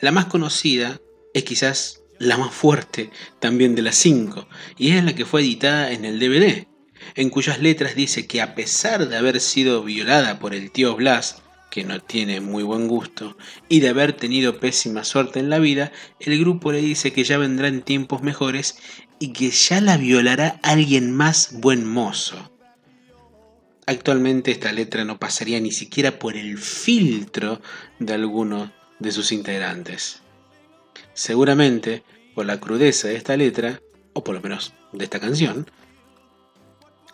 La 0.00 0.10
más 0.10 0.24
conocida 0.24 1.02
es 1.34 1.44
quizás 1.44 2.00
la 2.18 2.38
más 2.38 2.54
fuerte 2.54 3.10
también 3.40 3.74
de 3.74 3.82
las 3.82 3.96
cinco, 3.96 4.48
y 4.78 4.92
es 4.92 5.04
la 5.04 5.14
que 5.14 5.26
fue 5.26 5.42
editada 5.42 5.92
en 5.92 6.06
el 6.06 6.18
DVD, 6.18 6.66
en 7.14 7.28
cuyas 7.28 7.60
letras 7.60 7.94
dice 7.94 8.26
que 8.26 8.40
a 8.40 8.54
pesar 8.54 9.06
de 9.06 9.18
haber 9.18 9.38
sido 9.38 9.84
violada 9.84 10.38
por 10.38 10.54
el 10.54 10.70
tío 10.70 10.96
Blas, 10.96 11.41
que 11.72 11.84
no 11.84 12.02
tiene 12.02 12.42
muy 12.42 12.62
buen 12.62 12.86
gusto, 12.86 13.34
y 13.66 13.80
de 13.80 13.88
haber 13.88 14.12
tenido 14.12 14.60
pésima 14.60 15.04
suerte 15.04 15.40
en 15.40 15.48
la 15.48 15.58
vida, 15.58 15.90
el 16.20 16.38
grupo 16.38 16.70
le 16.70 16.82
dice 16.82 17.14
que 17.14 17.24
ya 17.24 17.38
vendrán 17.38 17.80
tiempos 17.80 18.22
mejores 18.22 18.76
y 19.18 19.32
que 19.32 19.50
ya 19.50 19.80
la 19.80 19.96
violará 19.96 20.60
alguien 20.62 21.16
más 21.16 21.58
buen 21.60 21.86
mozo. 21.88 22.52
Actualmente 23.86 24.50
esta 24.50 24.70
letra 24.70 25.06
no 25.06 25.18
pasaría 25.18 25.60
ni 25.60 25.72
siquiera 25.72 26.18
por 26.18 26.36
el 26.36 26.58
filtro 26.58 27.62
de 27.98 28.12
alguno 28.12 28.70
de 28.98 29.10
sus 29.10 29.32
integrantes. 29.32 30.20
Seguramente, 31.14 32.02
por 32.34 32.44
la 32.44 32.60
crudeza 32.60 33.08
de 33.08 33.16
esta 33.16 33.34
letra, 33.34 33.80
o 34.12 34.22
por 34.22 34.34
lo 34.34 34.42
menos 34.42 34.74
de 34.92 35.04
esta 35.04 35.20
canción, 35.20 35.70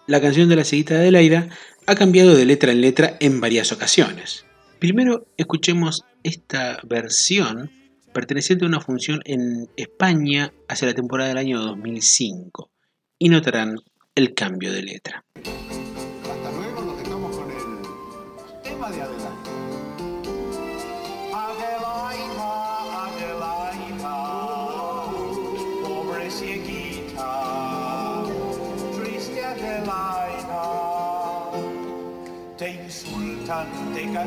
la 0.09 0.21
canción 0.21 0.49
de 0.49 0.57
la 0.57 0.65
ciguita 0.65 0.99
de 0.99 1.13
Laida 1.13 1.49
ha 1.87 1.95
cambiado 1.95 2.35
de 2.35 2.45
letra 2.45 2.73
en 2.73 2.81
letra 2.81 3.17
en 3.21 3.41
varias 3.41 3.71
ocasiones. 3.71 4.48
Primero 4.79 5.27
escuchemos 5.37 6.05
esta 6.23 6.79
versión 6.85 7.73
perteneciente 8.13 8.65
a 8.65 8.69
una 8.69 8.81
función 8.81 9.21
en 9.25 9.69
España 9.77 10.53
hacia 10.69 10.87
la 10.87 10.95
temporada 10.95 11.31
del 11.31 11.39
año 11.39 11.61
2005 11.61 12.71
y 13.19 13.29
notarán 13.29 13.81
el 14.15 14.35
cambio 14.35 14.73
de 14.73 14.83
letra. 14.83 15.25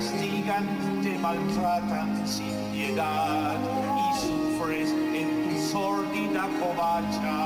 Castigan, 0.02 0.66
te 1.04 1.18
maltratan 1.20 2.28
sin 2.28 2.56
piedad 2.72 3.58
y 4.02 4.20
sufres 4.20 4.90
en 4.90 5.50
tu 5.50 5.72
sórdida 5.72 6.48
covacha. 6.60 7.38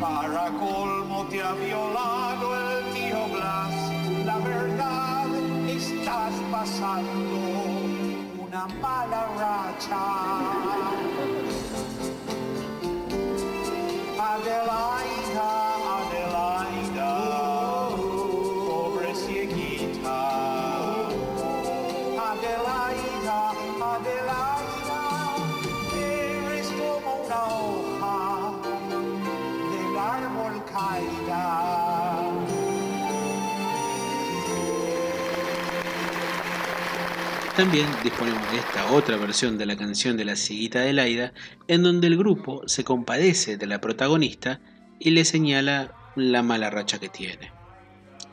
Para 0.00 0.50
colmo 0.58 1.24
te 1.30 1.42
ha 1.42 1.52
violado 1.52 2.46
el 2.56 2.94
tío 2.94 3.28
Blas, 3.34 3.74
la 4.26 4.38
verdad 4.38 5.26
estás 5.68 6.32
pasando 6.50 7.38
una 8.38 8.66
mala 8.80 9.28
racha. 9.38 10.02
Adelaida, 14.18 14.91
También 37.56 37.86
disponemos 38.02 38.50
de 38.50 38.58
esta 38.58 38.90
otra 38.92 39.18
versión 39.18 39.58
de 39.58 39.66
la 39.66 39.76
canción 39.76 40.16
de 40.16 40.24
la 40.24 40.36
ciguita 40.36 40.80
de 40.80 40.94
Laida, 40.94 41.34
en 41.68 41.82
donde 41.82 42.06
el 42.06 42.16
grupo 42.16 42.62
se 42.66 42.82
compadece 42.82 43.58
de 43.58 43.66
la 43.66 43.78
protagonista 43.78 44.60
y 44.98 45.10
le 45.10 45.26
señala 45.26 45.94
la 46.16 46.42
mala 46.42 46.70
racha 46.70 46.98
que 46.98 47.10
tiene. 47.10 47.52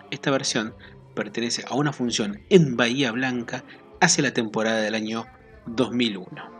Esta 0.09 0.31
versión 0.31 0.73
pertenece 1.15 1.65
a 1.67 1.75
una 1.75 1.91
función 1.91 2.39
en 2.49 2.77
Bahía 2.77 3.11
Blanca 3.11 3.65
hacia 3.99 4.23
la 4.23 4.33
temporada 4.33 4.79
del 4.79 4.95
año 4.95 5.25
2001. 5.65 6.59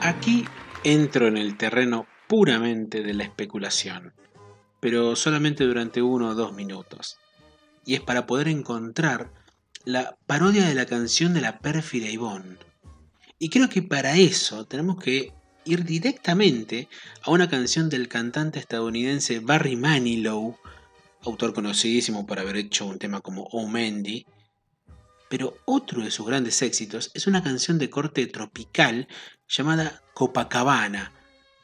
Aquí 0.00 0.44
entro 0.84 1.26
en 1.26 1.36
el 1.36 1.56
terreno 1.56 2.06
puramente 2.28 3.02
de 3.02 3.14
la 3.14 3.24
especulación, 3.24 4.12
pero 4.80 5.16
solamente 5.16 5.64
durante 5.64 6.02
uno 6.02 6.30
o 6.30 6.34
dos 6.34 6.52
minutos. 6.52 7.18
Y 7.84 7.94
es 7.94 8.00
para 8.00 8.26
poder 8.26 8.48
encontrar 8.48 9.30
la 9.84 10.16
parodia 10.26 10.66
de 10.66 10.74
la 10.74 10.86
canción 10.86 11.34
de 11.34 11.40
la 11.40 11.58
pérfida 11.60 12.08
Yvonne. 12.08 12.71
Y 13.42 13.48
creo 13.48 13.68
que 13.68 13.82
para 13.82 14.16
eso 14.16 14.66
tenemos 14.66 15.02
que 15.02 15.32
ir 15.64 15.84
directamente 15.84 16.88
a 17.22 17.32
una 17.32 17.50
canción 17.50 17.88
del 17.88 18.06
cantante 18.06 18.60
estadounidense 18.60 19.40
Barry 19.40 19.74
Manilow, 19.74 20.56
autor 21.22 21.52
conocidísimo 21.52 22.24
por 22.24 22.38
haber 22.38 22.54
hecho 22.56 22.86
un 22.86 23.00
tema 23.00 23.20
como 23.20 23.48
Oh 23.50 23.66
Mandy. 23.66 24.26
Pero 25.28 25.56
otro 25.64 26.04
de 26.04 26.12
sus 26.12 26.24
grandes 26.24 26.62
éxitos 26.62 27.10
es 27.14 27.26
una 27.26 27.42
canción 27.42 27.80
de 27.80 27.90
corte 27.90 28.24
tropical 28.28 29.08
llamada 29.48 30.02
Copacabana, 30.14 31.12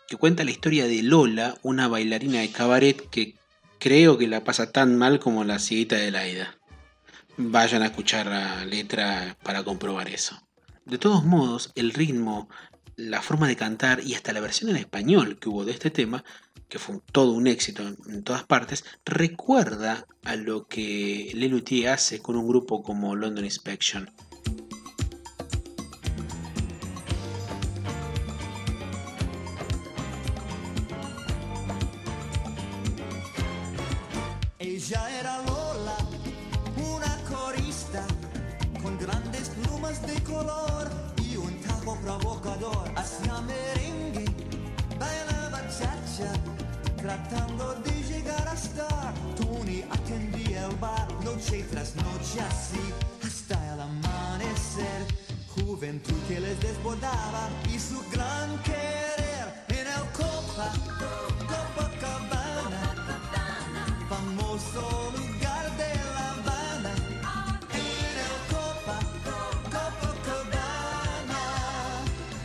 que 0.08 0.16
cuenta 0.16 0.42
la 0.42 0.50
historia 0.50 0.88
de 0.88 1.04
Lola, 1.04 1.58
una 1.62 1.86
bailarina 1.86 2.40
de 2.40 2.50
cabaret 2.50 3.08
que 3.08 3.36
creo 3.78 4.18
que 4.18 4.26
la 4.26 4.42
pasa 4.42 4.72
tan 4.72 4.98
mal 4.98 5.20
como 5.20 5.44
la 5.44 5.60
ciguita 5.60 5.94
de 5.94 6.10
Laida. 6.10 6.58
Vayan 7.36 7.82
a 7.82 7.86
escuchar 7.86 8.26
la 8.26 8.64
letra 8.64 9.38
para 9.44 9.62
comprobar 9.62 10.08
eso. 10.08 10.47
De 10.88 10.96
todos 10.96 11.22
modos, 11.22 11.70
el 11.74 11.92
ritmo, 11.92 12.48
la 12.96 13.20
forma 13.20 13.46
de 13.46 13.56
cantar 13.56 14.00
y 14.02 14.14
hasta 14.14 14.32
la 14.32 14.40
versión 14.40 14.70
en 14.70 14.76
español 14.76 15.38
que 15.38 15.50
hubo 15.50 15.66
de 15.66 15.72
este 15.72 15.90
tema, 15.90 16.24
que 16.70 16.78
fue 16.78 17.00
todo 17.12 17.32
un 17.32 17.46
éxito 17.46 17.86
en, 18.06 18.24
todas 18.24 18.44
partes, 18.44 18.84
recuerda 19.04 20.06
a 20.24 20.36
lo 20.36 20.66
que 20.66 21.30
Lelutier 21.34 21.90
hace 21.90 22.20
con 22.20 22.36
un 22.36 22.48
grupo 22.48 22.82
como 22.82 23.16
London 23.16 23.44
Inspection. 23.44 24.10
Noche 52.28 52.40
así 52.40 52.80
hasta 53.24 53.74
el 53.74 53.80
amanecer. 53.80 55.06
Juventud 55.48 56.14
que 56.28 56.40
les 56.40 56.60
desbordaba 56.60 57.48
y 57.72 57.78
su 57.78 58.02
gran 58.10 58.62
querer 58.62 59.64
en 59.68 59.86
el 59.86 60.10
Copa, 60.12 60.72
Copacabana 61.48 62.94
famoso 64.08 65.12
lugar 65.16 65.76
de 65.76 65.94
La 66.14 66.30
Habana. 66.32 66.94
En 67.72 68.14
el 68.26 68.36
Copa, 68.48 68.98
Copacabana, 69.64 71.42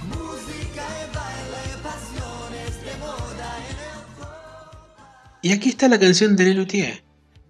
música 0.07 0.83
y 0.99 1.05
baile, 1.15 1.63
pasiones 1.83 2.71
de 2.85 2.93
moda 2.99 3.49
en 3.69 3.77
el 3.89 5.49
Y 5.49 5.51
aquí 5.51 5.69
está 5.69 5.87
la 5.87 5.99
canción 5.99 6.35
de 6.35 6.43
Lelutier, 6.45 7.03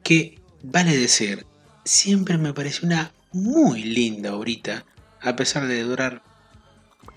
que, 0.04 0.40
vale 0.62 0.98
decir, 0.98 1.46
siempre 1.84 2.38
me 2.38 2.54
pareció 2.54 2.88
una 2.88 3.12
muy 3.32 3.84
linda 3.84 4.36
obrita, 4.36 4.86
a 5.22 5.36
pesar 5.36 5.68
de 5.68 5.84
durar 5.84 6.24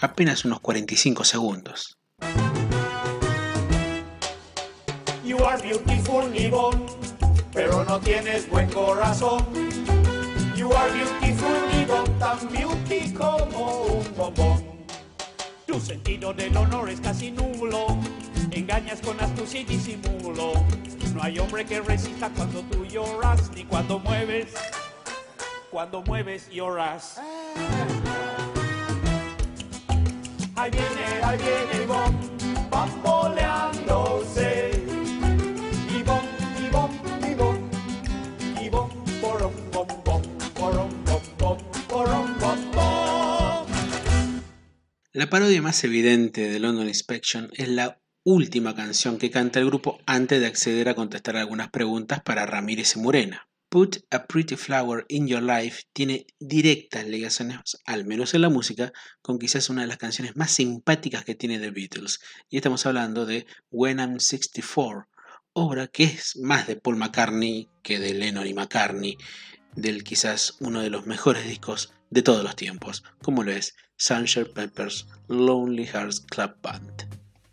apenas 0.01 0.45
unos 0.45 0.61
45 0.61 1.25
segundos. 1.25 1.97
You 5.25 5.39
are 5.45 5.61
beautiful, 5.63 6.33
Yvonne, 6.35 6.87
pero 7.53 7.85
no 7.85 8.01
tienes 8.01 8.49
buen 8.49 8.71
corazón. 8.71 9.45
You 10.57 10.73
are 10.73 10.93
beautiful, 10.93 11.83
Yvonne, 11.83 12.19
tan 12.19 12.39
beauty 12.49 13.13
como 13.13 13.83
un 13.85 14.17
bombón. 14.17 14.65
Tu 15.67 15.81
sentido 15.81 16.33
del 16.33 16.57
honor 16.57 16.89
es 16.89 17.01
casi 17.01 17.31
nulo, 17.31 17.99
engañas 18.53 19.01
con 19.01 19.21
astucia 19.21 19.61
y 19.61 19.65
disimulo. 19.65 20.53
No 21.17 21.23
hay 21.23 21.39
hombre 21.39 21.65
que 21.65 21.81
resista 21.81 22.29
cuando 22.29 22.61
tú 22.65 22.85
lloras, 22.85 23.51
ni 23.55 23.65
cuando 23.65 23.99
mueves, 23.99 24.53
cuando 25.71 26.03
mueves 26.03 26.51
lloras. 26.51 27.19
Ahí 30.57 30.71
viene, 30.71 31.23
ahí 31.23 31.39
viene 31.39 31.85
Ivonne, 31.85 32.19
bamboleándose. 32.71 34.73
Ivonne, 35.99 36.29
Ivonne, 36.67 37.01
Ivonne, 37.31 37.71
Ivonne, 38.63 38.93
porom, 39.23 39.55
bom, 39.73 39.89
bom, 40.05 40.21
porom, 40.53 40.91
bom, 41.07 41.23
bom, 41.39 41.57
porom, 41.89 42.39
bom, 42.39 42.71
bom. 42.73 43.67
La 45.13 45.31
parodia 45.31 45.63
más 45.63 45.83
evidente 45.83 46.47
de 46.47 46.61
London 46.61 46.89
Inspection 46.89 47.49
es 47.55 47.69
la 47.69 48.03
última 48.29 48.75
canción 48.75 49.19
que 49.19 49.31
canta 49.31 49.61
el 49.61 49.67
grupo 49.67 50.01
antes 50.05 50.41
de 50.41 50.49
acceder 50.49 50.89
a 50.89 50.97
contestar 50.97 51.37
algunas 51.37 51.71
preguntas 51.71 52.21
para 52.23 52.45
Ramírez 52.45 52.97
y 52.97 52.99
Morena. 52.99 53.49
Put 53.69 53.99
a 54.11 54.27
Pretty 54.27 54.57
Flower 54.57 55.07
in 55.09 55.29
Your 55.29 55.45
Life 55.45 55.85
tiene 55.93 56.27
directas 56.41 57.07
ligaciones, 57.07 57.61
al 57.85 58.05
menos 58.05 58.35
en 58.35 58.41
la 58.41 58.49
música, 58.49 58.93
con 59.23 59.39
quizás 59.39 59.71
una 59.71 59.83
de 59.83 59.87
las 59.87 59.99
canciones 59.99 60.35
más 60.35 60.51
simpáticas 60.51 61.25
que 61.25 61.37
tiene 61.37 61.61
The 61.61 61.71
Beatles. 61.71 62.19
Y 62.51 62.57
estamos 62.57 62.85
hablando 62.85 63.27
de 63.27 63.47
When 63.71 64.01
I'm 64.01 64.19
64, 64.19 65.07
obra 65.53 65.87
que 65.87 66.03
es 66.03 66.37
más 66.37 66.67
de 66.67 66.75
Paul 66.75 66.97
McCartney 66.97 67.71
que 67.85 68.01
de 68.01 68.13
Lennon 68.13 68.49
y 68.49 68.55
McCartney, 68.55 69.17
del 69.77 70.03
quizás 70.03 70.57
uno 70.59 70.81
de 70.81 70.91
los 70.91 71.07
mejores 71.07 71.47
discos 71.47 71.93
de 72.11 72.23
todos 72.23 72.43
los 72.43 72.57
tiempos, 72.57 73.05
como 73.23 73.45
lo 73.45 73.53
es 73.53 73.77
Sunshine 73.97 74.53
Peppers 74.53 75.07
Lonely 75.29 75.87
Hearts 75.87 76.23
Club 76.23 76.57
Band. 76.61 77.26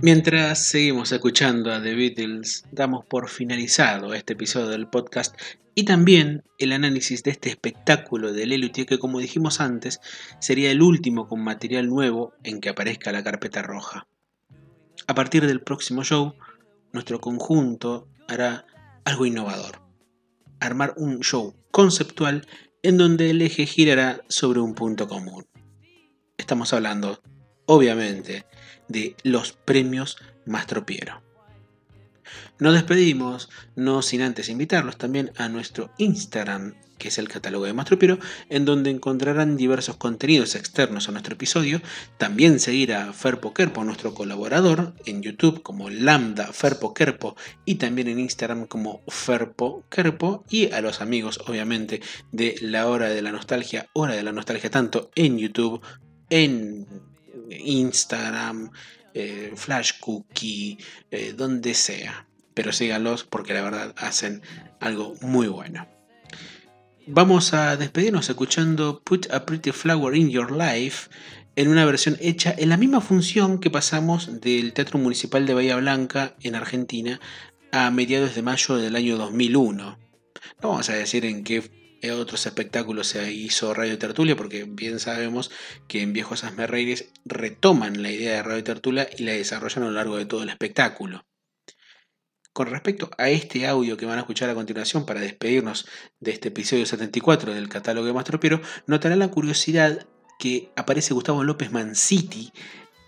Mientras 0.00 0.64
seguimos 0.64 1.10
escuchando 1.10 1.72
a 1.72 1.82
The 1.82 1.92
Beatles, 1.92 2.64
damos 2.70 3.04
por 3.04 3.28
finalizado 3.28 4.14
este 4.14 4.34
episodio 4.34 4.68
del 4.68 4.86
podcast 4.86 5.36
y 5.74 5.84
también 5.84 6.44
el 6.58 6.70
análisis 6.70 7.24
de 7.24 7.32
este 7.32 7.48
espectáculo 7.48 8.32
de 8.32 8.46
Lelutier 8.46 8.86
que 8.86 9.00
como 9.00 9.18
dijimos 9.18 9.60
antes 9.60 10.00
sería 10.38 10.70
el 10.70 10.82
último 10.82 11.26
con 11.26 11.42
material 11.42 11.88
nuevo 11.88 12.32
en 12.44 12.60
que 12.60 12.68
aparezca 12.68 13.10
la 13.10 13.24
carpeta 13.24 13.60
roja. 13.62 14.06
A 15.08 15.14
partir 15.16 15.44
del 15.48 15.62
próximo 15.62 16.04
show, 16.04 16.34
nuestro 16.92 17.20
conjunto 17.20 18.06
hará 18.28 18.66
algo 19.04 19.26
innovador. 19.26 19.82
Armar 20.60 20.94
un 20.96 21.20
show 21.20 21.56
conceptual 21.72 22.46
en 22.84 22.98
donde 22.98 23.30
el 23.30 23.42
eje 23.42 23.66
girará 23.66 24.20
sobre 24.28 24.60
un 24.60 24.76
punto 24.76 25.08
común. 25.08 25.44
Estamos 26.36 26.72
hablando, 26.72 27.20
obviamente, 27.66 28.46
de 28.88 29.16
los 29.22 29.52
premios 29.52 30.16
Mastropiero. 30.46 31.22
Nos 32.58 32.74
despedimos, 32.74 33.48
no 33.76 34.02
sin 34.02 34.22
antes 34.22 34.48
invitarlos 34.48 34.96
también 34.96 35.30
a 35.36 35.48
nuestro 35.48 35.92
Instagram, 35.98 36.74
que 36.98 37.08
es 37.08 37.18
el 37.18 37.28
catálogo 37.28 37.64
de 37.64 37.72
Mastropiero, 37.72 38.18
en 38.48 38.64
donde 38.64 38.90
encontrarán 38.90 39.56
diversos 39.56 39.96
contenidos 39.96 40.56
externos 40.56 41.08
a 41.08 41.12
nuestro 41.12 41.34
episodio. 41.34 41.80
También 42.16 42.58
seguir 42.58 42.92
a 42.92 43.12
Ferpo 43.12 43.54
Kerpo, 43.54 43.84
nuestro 43.84 44.12
colaborador, 44.12 44.94
en 45.06 45.22
YouTube 45.22 45.62
como 45.62 45.88
Lambda 45.88 46.52
Ferpo 46.52 46.92
Kerpo 46.94 47.36
y 47.64 47.76
también 47.76 48.08
en 48.08 48.18
Instagram 48.18 48.66
como 48.66 49.02
Ferpo 49.06 49.84
Kerpo. 49.88 50.44
Y 50.50 50.72
a 50.72 50.80
los 50.80 51.00
amigos, 51.00 51.38
obviamente, 51.46 52.00
de 52.32 52.56
la 52.60 52.88
Hora 52.88 53.08
de 53.08 53.22
la 53.22 53.30
Nostalgia, 53.30 53.88
Hora 53.92 54.16
de 54.16 54.24
la 54.24 54.32
Nostalgia, 54.32 54.70
tanto 54.70 55.12
en 55.14 55.38
YouTube, 55.38 55.80
en 56.30 57.07
Instagram, 57.50 58.70
eh, 59.14 59.52
Flash 59.56 59.92
Cookie, 60.00 60.78
eh, 61.10 61.34
donde 61.36 61.74
sea. 61.74 62.26
Pero 62.54 62.72
síganlos 62.72 63.24
porque 63.24 63.54
la 63.54 63.62
verdad 63.62 63.94
hacen 63.96 64.42
algo 64.80 65.14
muy 65.20 65.48
bueno. 65.48 65.86
Vamos 67.06 67.54
a 67.54 67.76
despedirnos 67.76 68.28
escuchando 68.28 69.00
Put 69.02 69.32
a 69.32 69.46
Pretty 69.46 69.72
Flower 69.72 70.14
in 70.14 70.28
Your 70.28 70.52
Life 70.52 71.08
en 71.56 71.68
una 71.68 71.84
versión 71.84 72.16
hecha 72.20 72.54
en 72.56 72.68
la 72.68 72.76
misma 72.76 73.00
función 73.00 73.58
que 73.58 73.70
pasamos 73.70 74.40
del 74.40 74.72
Teatro 74.74 74.98
Municipal 74.98 75.46
de 75.46 75.54
Bahía 75.54 75.76
Blanca 75.76 76.36
en 76.42 76.54
Argentina 76.54 77.18
a 77.72 77.90
mediados 77.90 78.34
de 78.34 78.42
mayo 78.42 78.76
del 78.76 78.94
año 78.94 79.16
2001. 79.16 79.98
No 80.62 80.68
vamos 80.68 80.88
a 80.90 80.94
decir 80.94 81.24
en 81.24 81.44
qué 81.44 81.77
otros 82.12 82.46
espectáculos 82.46 83.08
se 83.08 83.32
hizo 83.32 83.74
Radio 83.74 83.98
Tertulia, 83.98 84.36
porque 84.36 84.64
bien 84.64 85.00
sabemos 85.00 85.50
que 85.88 86.02
en 86.02 86.12
Viejos 86.12 86.44
Asmerreires 86.44 87.10
retoman 87.24 88.02
la 88.02 88.10
idea 88.10 88.34
de 88.34 88.42
Radio 88.42 88.64
Tertulia 88.64 89.08
y 89.16 89.24
la 89.24 89.32
desarrollan 89.32 89.84
a 89.84 89.86
lo 89.88 89.92
largo 89.92 90.16
de 90.16 90.26
todo 90.26 90.42
el 90.42 90.48
espectáculo. 90.48 91.26
Con 92.52 92.68
respecto 92.68 93.10
a 93.18 93.28
este 93.28 93.66
audio 93.66 93.96
que 93.96 94.06
van 94.06 94.18
a 94.18 94.22
escuchar 94.22 94.50
a 94.50 94.54
continuación 94.54 95.06
para 95.06 95.20
despedirnos 95.20 95.86
de 96.18 96.32
este 96.32 96.48
episodio 96.48 96.86
74 96.86 97.54
del 97.54 97.68
catálogo 97.68 98.06
de 98.06 98.12
Mastropiero, 98.12 98.60
notarán 98.86 99.20
la 99.20 99.28
curiosidad 99.28 100.06
que 100.38 100.70
aparece 100.76 101.14
Gustavo 101.14 101.44
López 101.44 101.72
Manciti 101.72 102.52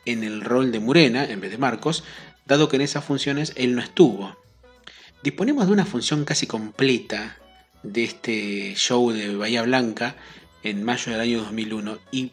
en 0.05 0.25
el 0.25 0.41
rol 0.43 0.73
de 0.73 0.81
Murena 0.81 1.25
en 1.25 1.41
vez 1.41 1.51
de 1.51 1.59
Marcos, 1.59 2.05
dado 2.47 2.69
que 2.69 2.77
en 2.77 2.83
esas 2.83 3.05
funciones 3.05 3.53
él 3.57 3.75
no 3.75 3.83
estuvo. 3.83 4.37
Disponemos 5.23 5.67
de 5.67 5.73
una 5.73 5.85
función 5.85 6.25
casi 6.25 6.47
completa 6.47 7.37
de 7.83 8.05
este 8.05 8.75
show 8.75 9.11
de 9.11 9.37
Bahía 9.37 9.63
Blanca 9.63 10.17
en 10.63 10.83
mayo 10.83 11.13
del 11.13 11.21
año 11.21 11.41
2001 11.41 11.99
y 12.13 12.33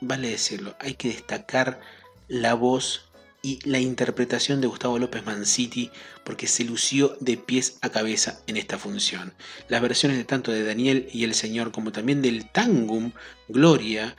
vale 0.00 0.28
decirlo, 0.30 0.76
hay 0.78 0.94
que 0.94 1.08
destacar 1.08 1.80
la 2.28 2.54
voz 2.54 3.10
y 3.42 3.58
la 3.68 3.78
interpretación 3.78 4.60
de 4.60 4.68
Gustavo 4.68 4.98
López 4.98 5.24
Manciti 5.24 5.90
porque 6.24 6.46
se 6.46 6.64
lució 6.64 7.16
de 7.20 7.36
pies 7.36 7.76
a 7.82 7.90
cabeza 7.90 8.40
en 8.46 8.56
esta 8.56 8.78
función. 8.78 9.34
Las 9.68 9.82
versiones 9.82 10.16
de 10.16 10.24
tanto 10.24 10.50
de 10.50 10.64
Daniel 10.64 11.08
y 11.12 11.24
el 11.24 11.34
Señor 11.34 11.70
como 11.70 11.92
también 11.92 12.22
del 12.22 12.50
Tangum 12.50 13.12
Gloria, 13.48 14.16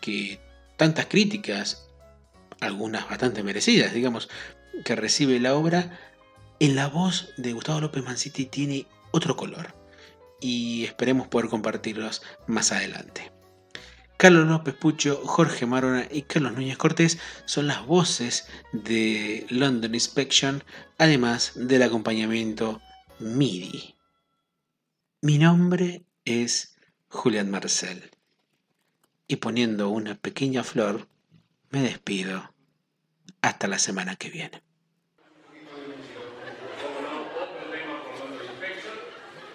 que 0.00 0.38
tantas 0.76 1.06
críticas, 1.06 1.88
algunas 2.60 3.08
bastante 3.08 3.42
merecidas, 3.42 3.92
digamos, 3.92 4.28
que 4.84 4.94
recibe 4.94 5.40
la 5.40 5.56
obra, 5.56 5.98
en 6.60 6.76
la 6.76 6.86
voz 6.86 7.30
de 7.36 7.52
Gustavo 7.52 7.80
López 7.80 8.04
Manciti 8.04 8.44
tiene 8.44 8.86
otro 9.10 9.36
color 9.36 9.77
y 10.40 10.84
esperemos 10.84 11.28
poder 11.28 11.48
compartirlos 11.48 12.22
más 12.46 12.72
adelante. 12.72 13.32
Carlos 14.16 14.48
López 14.48 14.74
Pucho, 14.74 15.20
Jorge 15.24 15.66
Marona 15.66 16.08
y 16.10 16.22
Carlos 16.22 16.52
Núñez 16.52 16.76
Cortés 16.76 17.18
son 17.44 17.68
las 17.68 17.86
voces 17.86 18.48
de 18.72 19.46
London 19.48 19.94
Inspection, 19.94 20.64
además 20.98 21.52
del 21.54 21.82
acompañamiento 21.82 22.80
MIDI. 23.20 23.94
Mi 25.22 25.38
nombre 25.38 26.04
es 26.24 26.76
Julián 27.08 27.50
Marcel 27.50 28.10
y 29.28 29.36
poniendo 29.36 29.90
una 29.90 30.14
pequeña 30.14 30.64
flor, 30.64 31.06
me 31.70 31.82
despido. 31.82 32.54
Hasta 33.42 33.68
la 33.68 33.78
semana 33.78 34.16
que 34.16 34.30
viene. 34.30 34.62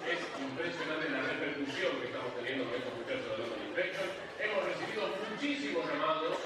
Es 0.08 0.20
impresionante 0.40 1.10
la 1.10 1.22
repercusión 1.24 2.00
que 2.00 2.06
estamos 2.06 2.36
teniendo 2.38 2.66
con 2.66 2.76
estos 2.76 2.94
muchachos 2.94 3.30
de 3.32 3.38
London 3.40 3.60
Inspection. 3.68 4.08
Hemos 4.40 4.64
recibido 4.64 5.04
muchísimos 5.32 5.86
llamados, 5.90 6.38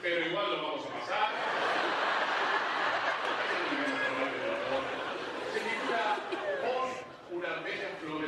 pero 0.00 0.26
igual 0.26 0.46
lo 0.50 0.62
vamos 0.62 0.86
a 0.86 0.88
pasar. 0.98 1.28
Se 5.52 5.58
titula 5.60 6.04
Pon 6.64 7.38
una 7.38 7.52
bella 7.60 7.90
flor 8.00 8.24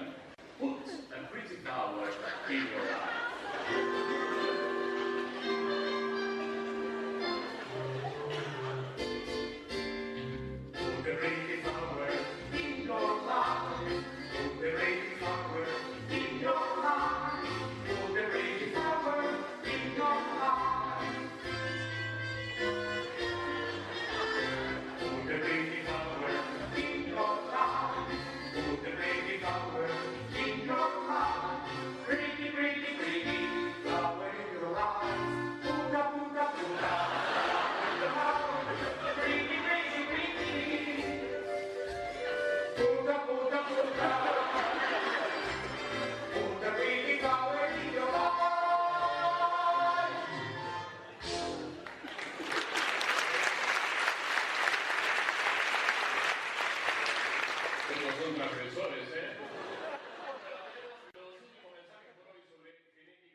en 0.00 0.06
tu 0.06 0.12
vida. 0.12 0.20
Put 0.58 0.92
a 1.16 1.26
pretty 1.30 1.56
flower 1.62 2.08
in 2.48 2.56
your 2.56 2.84
life. 2.84 2.99